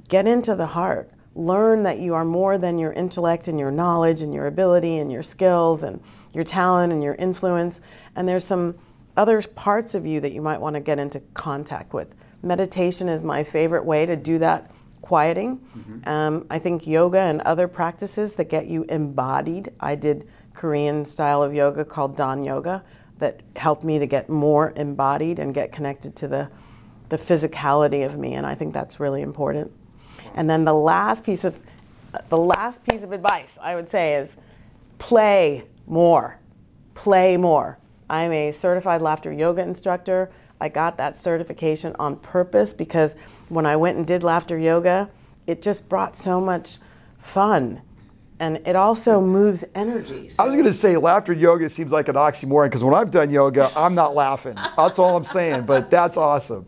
get 0.10 0.28
into 0.28 0.56
the 0.56 0.66
heart, 0.66 1.12
learn 1.34 1.84
that 1.84 2.00
you 2.00 2.14
are 2.14 2.26
more 2.26 2.58
than 2.58 2.78
your 2.78 2.92
intellect 2.92 3.48
and 3.48 3.58
your 3.58 3.72
knowledge 3.72 4.22
and 4.22 4.34
your 4.34 4.48
ability 4.48 4.98
and 4.98 5.10
your 5.12 5.24
skills 5.24 5.84
and 5.84 6.02
your 6.34 6.44
talent 6.44 6.92
and 6.92 7.02
your 7.02 7.16
influence. 7.16 7.80
And 8.18 8.28
there's 8.28 8.44
some 8.44 8.76
other 9.18 9.42
parts 9.42 9.96
of 9.96 10.06
you 10.06 10.20
that 10.20 10.32
you 10.32 10.42
might 10.42 10.60
want 10.60 10.76
to 10.76 10.80
get 10.80 11.00
into 11.00 11.20
contact 11.34 11.94
with. 11.94 12.16
Meditation 12.44 13.08
is 13.08 13.24
my 13.24 13.44
favorite 13.44 13.86
way 13.86 14.06
to 14.06 14.16
do 14.16 14.40
that 14.40 14.72
quieting. 15.02 15.58
Mm-hmm. 15.58 16.10
Um, 16.10 16.46
I 16.50 16.60
think 16.60 16.88
yoga 16.88 17.20
and 17.20 17.42
other 17.42 17.68
practices 17.68 18.36
that 18.36 18.50
get 18.50 18.68
you 18.68 18.84
embodied. 18.84 19.70
I 19.80 19.96
did 19.96 20.28
Korean 20.54 21.06
style 21.06 21.44
of 21.44 21.54
yoga 21.54 21.86
called 21.86 22.16
Dahn 22.16 22.44
Yoga 22.44 22.84
that 23.18 23.42
helped 23.56 23.84
me 23.84 24.00
to 24.00 24.08
get 24.08 24.30
more 24.30 24.74
embodied 24.76 25.40
and 25.40 25.54
get 25.54 25.72
connected 25.72 26.16
to 26.18 26.28
the, 26.28 26.50
the 27.10 27.18
physicality 27.18 28.06
of 28.06 28.18
me, 28.18 28.34
and 28.34 28.48
I 28.48 28.56
think 28.56 28.74
that's 28.74 29.00
really 29.00 29.22
important. 29.22 29.72
And 30.34 30.50
then 30.50 30.66
the 30.66 30.74
last 30.74 31.24
piece 31.24 31.44
of 31.44 31.62
the 32.28 32.38
last 32.38 32.84
piece 32.84 33.04
of 33.04 33.14
advice 33.14 33.58
I 33.62 33.76
would 33.76 33.88
say 33.90 34.16
is 34.16 34.36
play 34.98 35.64
more. 35.88 36.40
Play 36.94 37.38
more. 37.38 37.78
I'm 38.12 38.34
a 38.34 38.52
certified 38.52 39.02
laughter 39.02 39.32
yoga 39.32 39.64
instructor. 39.64 40.30
I 40.60 40.68
got 40.68 40.98
that 40.98 41.16
certification 41.16 41.96
on 41.98 42.18
purpose 42.18 42.74
because 42.74 43.16
when 43.48 43.66
I 43.66 43.78
went 43.78 43.98
and 43.98 44.06
did 44.06 44.22
laughter 44.22 44.58
yoga, 44.58 45.10
it 45.48 45.62
just 45.62 45.88
brought 45.88 46.18
so 46.18 46.42
much 46.42 46.78
fun 47.18 47.82
and 48.42 48.60
it 48.68 48.76
also 48.76 49.22
moves 49.22 49.64
energy. 49.76 50.30
I 50.40 50.46
was 50.46 50.56
going 50.56 50.66
to 50.66 50.74
say 50.74 50.98
laughter 50.98 51.32
yoga 51.32 51.70
seems 51.70 51.94
like 51.94 52.10
an 52.10 52.16
oxymoron 52.16 52.66
because 52.66 52.84
when 52.84 52.94
I've 52.94 53.12
done 53.12 53.30
yoga, 53.30 53.72
I'm 53.78 53.96
not 53.96 54.14
laughing. 54.14 54.56
That's 54.76 55.00
all 55.00 55.16
I'm 55.16 55.24
saying, 55.24 55.66
but 55.68 55.90
that's 55.90 56.18
awesome. 56.18 56.66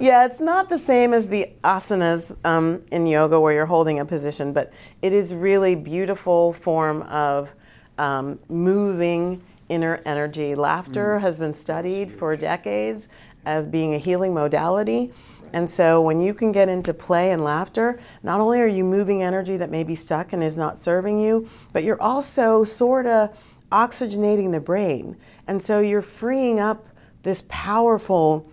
yeah, 0.00 0.26
it's 0.26 0.40
not 0.40 0.68
the 0.68 0.78
same 0.78 1.12
as 1.12 1.26
the 1.26 1.46
asanas 1.64 2.36
um, 2.44 2.84
in 2.92 3.06
yoga 3.06 3.40
where 3.40 3.52
you're 3.52 3.66
holding 3.66 3.98
a 3.98 4.04
position, 4.04 4.52
but 4.52 4.72
it 5.02 5.12
is 5.12 5.34
really 5.34 5.74
beautiful 5.74 6.52
form 6.52 7.02
of 7.02 7.52
um, 7.96 8.38
moving 8.48 9.42
inner 9.68 10.00
energy. 10.04 10.54
Laughter 10.54 11.18
mm. 11.18 11.20
has 11.20 11.38
been 11.38 11.54
studied 11.54 12.10
for 12.10 12.36
decades 12.36 13.08
as 13.44 13.66
being 13.66 13.94
a 13.94 13.98
healing 13.98 14.34
modality. 14.34 15.12
And 15.52 15.68
so 15.68 16.02
when 16.02 16.20
you 16.20 16.34
can 16.34 16.52
get 16.52 16.68
into 16.68 16.92
play 16.92 17.30
and 17.30 17.42
laughter, 17.42 17.98
not 18.22 18.40
only 18.40 18.60
are 18.60 18.66
you 18.66 18.84
moving 18.84 19.22
energy 19.22 19.56
that 19.56 19.70
may 19.70 19.84
be 19.84 19.94
stuck 19.94 20.32
and 20.32 20.42
is 20.42 20.56
not 20.56 20.82
serving 20.82 21.20
you, 21.20 21.48
but 21.72 21.84
you're 21.84 22.00
also 22.02 22.64
sort 22.64 23.06
of 23.06 23.36
oxygenating 23.72 24.52
the 24.52 24.60
brain. 24.60 25.16
And 25.46 25.62
so 25.62 25.80
you're 25.80 26.02
freeing 26.02 26.60
up 26.60 26.88
this 27.22 27.44
powerful 27.48 28.50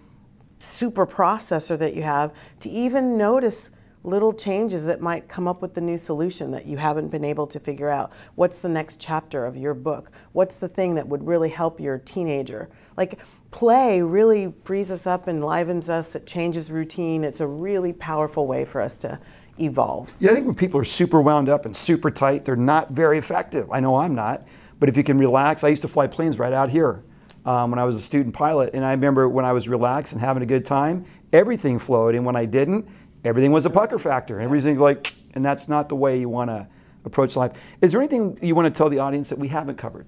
super 0.59 1.05
processor 1.05 1.77
that 1.77 1.95
you 1.95 2.03
have 2.03 2.33
to 2.61 2.69
even 2.69 3.17
notice 3.17 3.69
little 4.05 4.33
changes 4.33 4.85
that 4.85 5.01
might 5.01 5.27
come 5.27 5.47
up 5.47 5.61
with 5.61 5.73
the 5.73 5.81
new 5.81 5.97
solution 5.97 6.51
that 6.51 6.65
you 6.65 6.77
haven't 6.77 7.09
been 7.09 7.23
able 7.23 7.47
to 7.47 7.59
figure 7.59 7.89
out. 7.89 8.11
What's 8.35 8.59
the 8.59 8.69
next 8.69 8.99
chapter 8.99 9.45
of 9.45 9.57
your 9.57 9.73
book? 9.73 10.11
What's 10.33 10.57
the 10.57 10.67
thing 10.67 10.95
that 10.95 11.07
would 11.07 11.25
really 11.25 11.49
help 11.49 11.79
your 11.79 11.97
teenager? 11.97 12.69
Like 12.97 13.19
play 13.51 14.01
really 14.01 14.53
frees 14.63 14.91
us 14.91 15.07
up 15.07 15.27
and 15.27 15.43
livens 15.43 15.89
us, 15.89 16.15
it 16.15 16.27
changes 16.27 16.71
routine. 16.71 17.23
It's 17.23 17.41
a 17.41 17.47
really 17.47 17.93
powerful 17.93 18.47
way 18.47 18.65
for 18.65 18.81
us 18.81 18.97
to 18.99 19.19
evolve. 19.59 20.13
Yeah, 20.19 20.31
I 20.31 20.33
think 20.33 20.45
when 20.45 20.55
people 20.55 20.79
are 20.79 20.85
super 20.85 21.21
wound 21.21 21.49
up 21.49 21.65
and 21.65 21.75
super 21.75 22.11
tight, 22.11 22.43
they're 22.43 22.55
not 22.55 22.91
very 22.91 23.17
effective. 23.17 23.71
I 23.71 23.79
know 23.79 23.95
I'm 23.95 24.13
not, 24.13 24.45
but 24.79 24.89
if 24.89 24.97
you 24.97 25.03
can 25.03 25.17
relax, 25.17 25.63
I 25.63 25.69
used 25.69 25.81
to 25.83 25.87
fly 25.87 26.07
planes 26.07 26.37
right 26.37 26.53
out 26.53 26.69
here. 26.69 27.03
Um, 27.45 27.69
when 27.69 27.77
I 27.77 27.83
was 27.83 27.95
a 27.95 28.01
student 28.01 28.33
pilot, 28.33 28.71
and 28.73 28.83
I 28.83 28.89
remember 28.89 29.29
when 29.29 29.45
I 29.45 29.53
was 29.53 29.69
relaxed 29.69 30.13
and 30.13 30.19
having 30.19 30.41
a 30.41 30.47
good 30.47 30.65
time, 30.65 31.05
everything 31.31 31.77
flowed, 31.77 32.15
and 32.15 32.25
when 32.25 32.35
I 32.35 32.45
didn't, 32.45 32.87
everything 33.25 33.51
was 33.51 33.65
a 33.65 33.69
pucker 33.69 33.99
factor. 33.99 34.39
Everything 34.39 34.77
like, 34.79 35.13
and 35.33 35.43
that's 35.43 35.67
not 35.67 35.89
the 35.89 35.95
way 35.95 36.19
you 36.19 36.29
want 36.29 36.49
to 36.49 36.67
approach 37.03 37.35
life. 37.35 37.51
Is 37.81 37.91
there 37.91 38.01
anything 38.01 38.37
you 38.41 38.55
want 38.55 38.73
to 38.73 38.77
tell 38.77 38.89
the 38.89 38.99
audience 38.99 39.29
that 39.29 39.39
we 39.39 39.47
haven't 39.47 39.77
covered? 39.77 40.07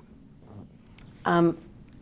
Um, 1.26 1.58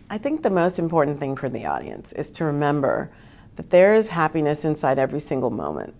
I 0.09 0.17
think 0.17 0.43
the 0.43 0.49
most 0.49 0.77
important 0.77 1.19
thing 1.19 1.35
for 1.35 1.49
the 1.49 1.65
audience 1.65 2.13
is 2.13 2.29
to 2.31 2.45
remember 2.45 3.11
that 3.55 3.69
there 3.69 3.95
is 3.95 4.09
happiness 4.09 4.65
inside 4.65 4.99
every 4.99 5.19
single 5.19 5.49
moment. 5.49 5.93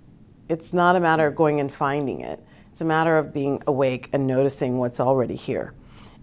It's 0.47 0.73
not 0.73 0.95
a 0.95 0.99
matter 0.99 1.25
of 1.25 1.35
going 1.35 1.59
and 1.59 1.71
finding 1.71 2.21
it, 2.21 2.39
it's 2.69 2.81
a 2.81 2.85
matter 2.85 3.17
of 3.17 3.33
being 3.33 3.63
awake 3.65 4.09
and 4.13 4.27
noticing 4.27 4.77
what's 4.77 4.99
already 4.99 5.35
here. 5.35 5.73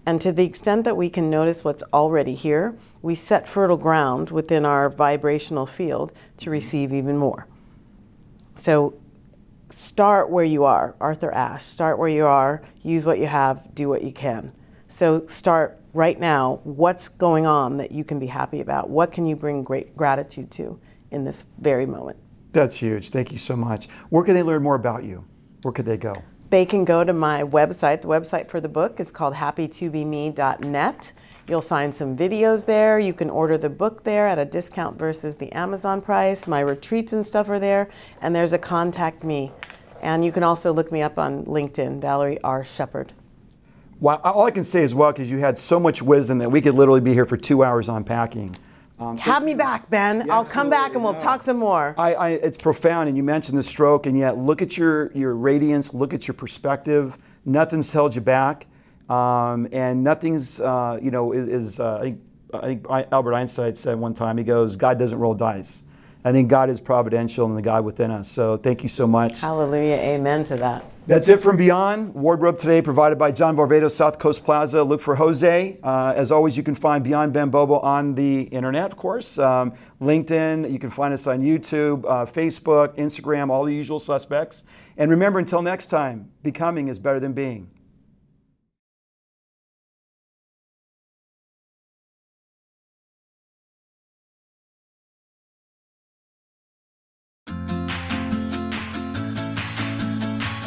And 0.05 0.21
to 0.21 0.31
the 0.31 0.45
extent 0.45 0.83
that 0.83 0.97
we 0.97 1.09
can 1.09 1.29
notice 1.29 1.63
what's 1.63 1.83
already 1.93 2.35
here, 2.35 2.77
we 3.01 3.15
set 3.15 3.47
fertile 3.47 3.77
ground 3.77 4.31
within 4.31 4.65
our 4.65 4.89
vibrational 4.89 5.65
field 5.65 6.13
to 6.37 6.49
receive 6.49 6.93
even 6.93 7.17
more. 7.17 7.47
So 8.55 8.99
start 9.69 10.29
where 10.29 10.43
you 10.43 10.63
are, 10.63 10.95
Arthur 10.99 11.31
Ashe. 11.31 11.63
Start 11.63 11.97
where 11.97 12.09
you 12.09 12.25
are, 12.25 12.61
use 12.83 13.05
what 13.05 13.19
you 13.19 13.27
have, 13.27 13.73
do 13.73 13.89
what 13.89 14.03
you 14.03 14.11
can. 14.11 14.53
So 14.87 15.25
start 15.27 15.79
right 15.93 16.19
now 16.19 16.59
what's 16.63 17.07
going 17.07 17.45
on 17.45 17.77
that 17.77 17.91
you 17.91 18.03
can 18.03 18.19
be 18.19 18.27
happy 18.27 18.61
about? 18.61 18.89
What 18.89 19.11
can 19.11 19.25
you 19.25 19.35
bring 19.35 19.63
great 19.63 19.95
gratitude 19.95 20.51
to 20.51 20.79
in 21.11 21.23
this 21.23 21.45
very 21.59 21.85
moment? 21.85 22.17
That's 22.51 22.75
huge. 22.75 23.09
Thank 23.09 23.31
you 23.31 23.37
so 23.37 23.55
much. 23.55 23.87
Where 24.09 24.23
can 24.23 24.35
they 24.35 24.43
learn 24.43 24.61
more 24.61 24.75
about 24.75 25.03
you? 25.03 25.25
Where 25.63 25.71
could 25.71 25.85
they 25.85 25.97
go? 25.97 26.13
They 26.49 26.65
can 26.65 26.85
go 26.85 27.03
to 27.03 27.13
my 27.13 27.43
website. 27.43 28.01
The 28.01 28.07
website 28.07 28.47
for 28.47 28.61
the 28.61 28.69
book 28.69 28.99
is 28.99 29.11
called 29.11 29.33
happytobeme.net. 29.33 31.13
You'll 31.47 31.61
find 31.61 31.93
some 31.93 32.15
videos 32.15 32.65
there. 32.65 32.99
You 32.99 33.13
can 33.13 33.29
order 33.29 33.57
the 33.57 33.69
book 33.69 34.03
there 34.03 34.27
at 34.27 34.39
a 34.39 34.45
discount 34.45 34.97
versus 34.97 35.35
the 35.35 35.51
Amazon 35.51 36.01
price. 36.01 36.47
My 36.47 36.61
retreats 36.61 37.11
and 37.11 37.25
stuff 37.25 37.49
are 37.49 37.59
there. 37.59 37.89
And 38.21 38.35
there's 38.35 38.53
a 38.53 38.57
contact 38.57 39.23
me. 39.23 39.51
And 40.01 40.23
you 40.23 40.31
can 40.31 40.43
also 40.43 40.71
look 40.71 40.91
me 40.91 41.01
up 41.01 41.17
on 41.17 41.45
LinkedIn, 41.45 42.01
Valerie 42.01 42.41
R. 42.43 42.63
Sheppard. 42.63 43.13
Well, 43.99 44.19
all 44.23 44.45
I 44.45 44.51
can 44.51 44.65
say 44.65 44.83
as 44.83 44.93
well, 44.93 45.11
because 45.11 45.31
you 45.31 45.37
had 45.37 45.57
so 45.57 45.79
much 45.79 46.01
wisdom 46.01 46.39
that 46.39 46.49
we 46.49 46.61
could 46.61 46.73
literally 46.73 46.99
be 46.99 47.13
here 47.13 47.25
for 47.25 47.37
two 47.37 47.63
hours 47.63 47.87
unpacking. 47.87 48.55
Um, 48.99 49.17
Have 49.17 49.43
me 49.43 49.53
back, 49.53 49.89
Ben. 49.89 50.23
Yeah, 50.25 50.33
I'll 50.33 50.45
come 50.45 50.69
back 50.69 50.93
and 50.93 51.03
we'll 51.03 51.13
talk 51.15 51.41
some 51.41 51.57
more. 51.57 51.95
I, 51.97 52.13
I, 52.13 52.29
it's 52.29 52.57
profound, 52.57 53.07
and 53.07 53.17
you 53.17 53.23
mentioned 53.23 53.57
the 53.57 53.63
stroke, 53.63 54.05
and 54.05 54.17
yet 54.17 54.37
look 54.37 54.61
at 54.61 54.77
your, 54.77 55.11
your 55.13 55.35
radiance, 55.35 55.93
look 55.93 56.13
at 56.13 56.27
your 56.27 56.35
perspective. 56.35 57.17
Nothing's 57.45 57.91
held 57.91 58.15
you 58.15 58.21
back, 58.21 58.67
um, 59.09 59.67
and 59.71 60.03
nothing's, 60.03 60.59
uh, 60.59 60.99
you 61.01 61.11
know, 61.11 61.31
is, 61.31 61.47
is 61.47 61.79
uh, 61.79 61.97
I, 61.97 62.01
think, 62.01 62.21
I 62.53 62.61
think 62.61 62.87
Albert 63.11 63.33
Einstein 63.33 63.75
said 63.75 63.99
one 63.99 64.13
time, 64.13 64.37
he 64.37 64.43
goes, 64.43 64.75
God 64.75 64.99
doesn't 64.99 65.17
roll 65.17 65.33
dice. 65.33 65.83
I 66.25 66.31
think 66.31 66.49
God 66.49 66.69
is 66.69 66.79
providential 66.79 67.45
and 67.45 67.57
the 67.57 67.61
God 67.61 67.83
within 67.83 68.09
us. 68.09 68.29
So 68.29 68.55
thank 68.55 68.81
you 68.81 68.87
so 68.89 69.05
much. 69.05 69.41
Hallelujah. 69.41 69.95
Amen 69.95 70.45
to 70.45 70.55
that. 70.55 70.85
That's 71.05 71.27
it 71.27 71.41
from 71.41 71.57
Beyond. 71.57 72.15
Wardrobe 72.15 72.57
today 72.57 72.81
provided 72.81 73.19
by 73.19 73.33
John 73.33 73.57
Varvatos, 73.57 73.91
South 73.91 74.19
Coast 74.19 74.45
Plaza. 74.45 74.83
Look 74.83 75.01
for 75.01 75.15
Jose. 75.15 75.77
Uh, 75.83 76.13
as 76.15 76.31
always, 76.31 76.55
you 76.55 76.63
can 76.63 76.75
find 76.75 77.03
Beyond 77.03 77.33
Ben 77.33 77.49
Bobo 77.49 77.79
on 77.79 78.15
the 78.15 78.43
internet, 78.43 78.89
of 78.89 78.97
course. 78.97 79.37
Um, 79.37 79.73
LinkedIn. 79.99 80.71
You 80.71 80.79
can 80.79 80.89
find 80.89 81.13
us 81.13 81.27
on 81.27 81.41
YouTube, 81.41 82.05
uh, 82.05 82.25
Facebook, 82.25 82.95
Instagram, 82.95 83.49
all 83.49 83.65
the 83.65 83.73
usual 83.73 83.99
suspects. 83.99 84.63
And 84.95 85.11
remember, 85.11 85.39
until 85.39 85.61
next 85.61 85.87
time, 85.87 86.31
becoming 86.41 86.87
is 86.87 86.99
better 86.99 87.19
than 87.19 87.33
being. 87.33 87.69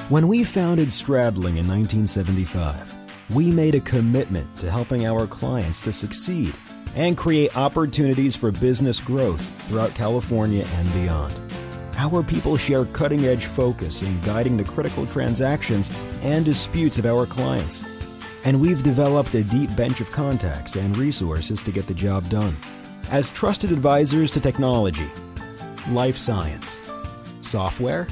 When 0.09 0.29
we 0.29 0.45
founded 0.45 0.87
Stradling 0.87 1.57
in 1.59 1.66
1975, 1.66 2.95
we 3.31 3.51
made 3.51 3.75
a 3.75 3.81
commitment 3.81 4.57
to 4.61 4.71
helping 4.71 5.05
our 5.05 5.27
clients 5.27 5.83
to 5.83 5.92
succeed 5.92 6.55
and 6.95 7.16
create 7.16 7.57
opportunities 7.57 8.37
for 8.37 8.53
business 8.53 9.01
growth 9.01 9.40
throughout 9.66 9.97
California 9.97 10.64
and 10.64 10.92
beyond. 10.92 11.35
Our 11.97 12.23
people 12.23 12.57
share 12.57 12.85
cutting 12.85 13.25
edge 13.25 13.47
focus 13.47 14.03
in 14.03 14.21
guiding 14.21 14.57
the 14.57 14.62
critical 14.62 15.09
transactions 15.09 15.90
and 16.23 16.45
disputes 16.45 16.99
of 16.99 17.07
our 17.07 17.27
clients. 17.27 17.83
And 18.45 18.61
we've 18.61 18.85
developed 18.85 19.35
a 19.35 19.42
deep 19.42 19.75
bench 19.75 20.01
of 20.01 20.12
contacts 20.12 20.77
and 20.77 20.97
resources 20.97 21.61
to 21.62 21.73
get 21.73 21.88
the 21.88 21.95
job 21.95 22.29
done. 22.29 22.57
As 23.11 23.29
trusted 23.31 23.73
advisors 23.73 24.31
to 24.31 24.40
technology, 24.40 25.11
life 25.90 26.16
science, 26.16 26.79
software, 27.40 28.07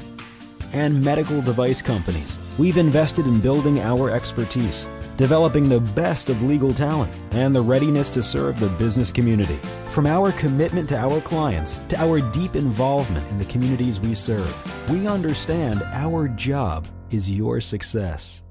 and 0.73 1.03
medical 1.03 1.41
device 1.41 1.81
companies. 1.81 2.39
We've 2.57 2.77
invested 2.77 3.25
in 3.25 3.41
building 3.41 3.79
our 3.79 4.09
expertise, 4.09 4.87
developing 5.17 5.67
the 5.67 5.79
best 5.79 6.29
of 6.29 6.43
legal 6.43 6.73
talent, 6.73 7.11
and 7.31 7.55
the 7.55 7.61
readiness 7.61 8.09
to 8.11 8.23
serve 8.23 8.59
the 8.59 8.69
business 8.69 9.11
community. 9.11 9.57
From 9.89 10.05
our 10.05 10.31
commitment 10.33 10.89
to 10.89 10.97
our 10.97 11.21
clients 11.21 11.79
to 11.89 12.01
our 12.01 12.21
deep 12.31 12.55
involvement 12.55 13.27
in 13.29 13.39
the 13.39 13.45
communities 13.45 13.99
we 13.99 14.15
serve, 14.15 14.89
we 14.89 15.07
understand 15.07 15.83
our 15.93 16.27
job 16.27 16.87
is 17.09 17.29
your 17.29 17.59
success. 17.61 18.44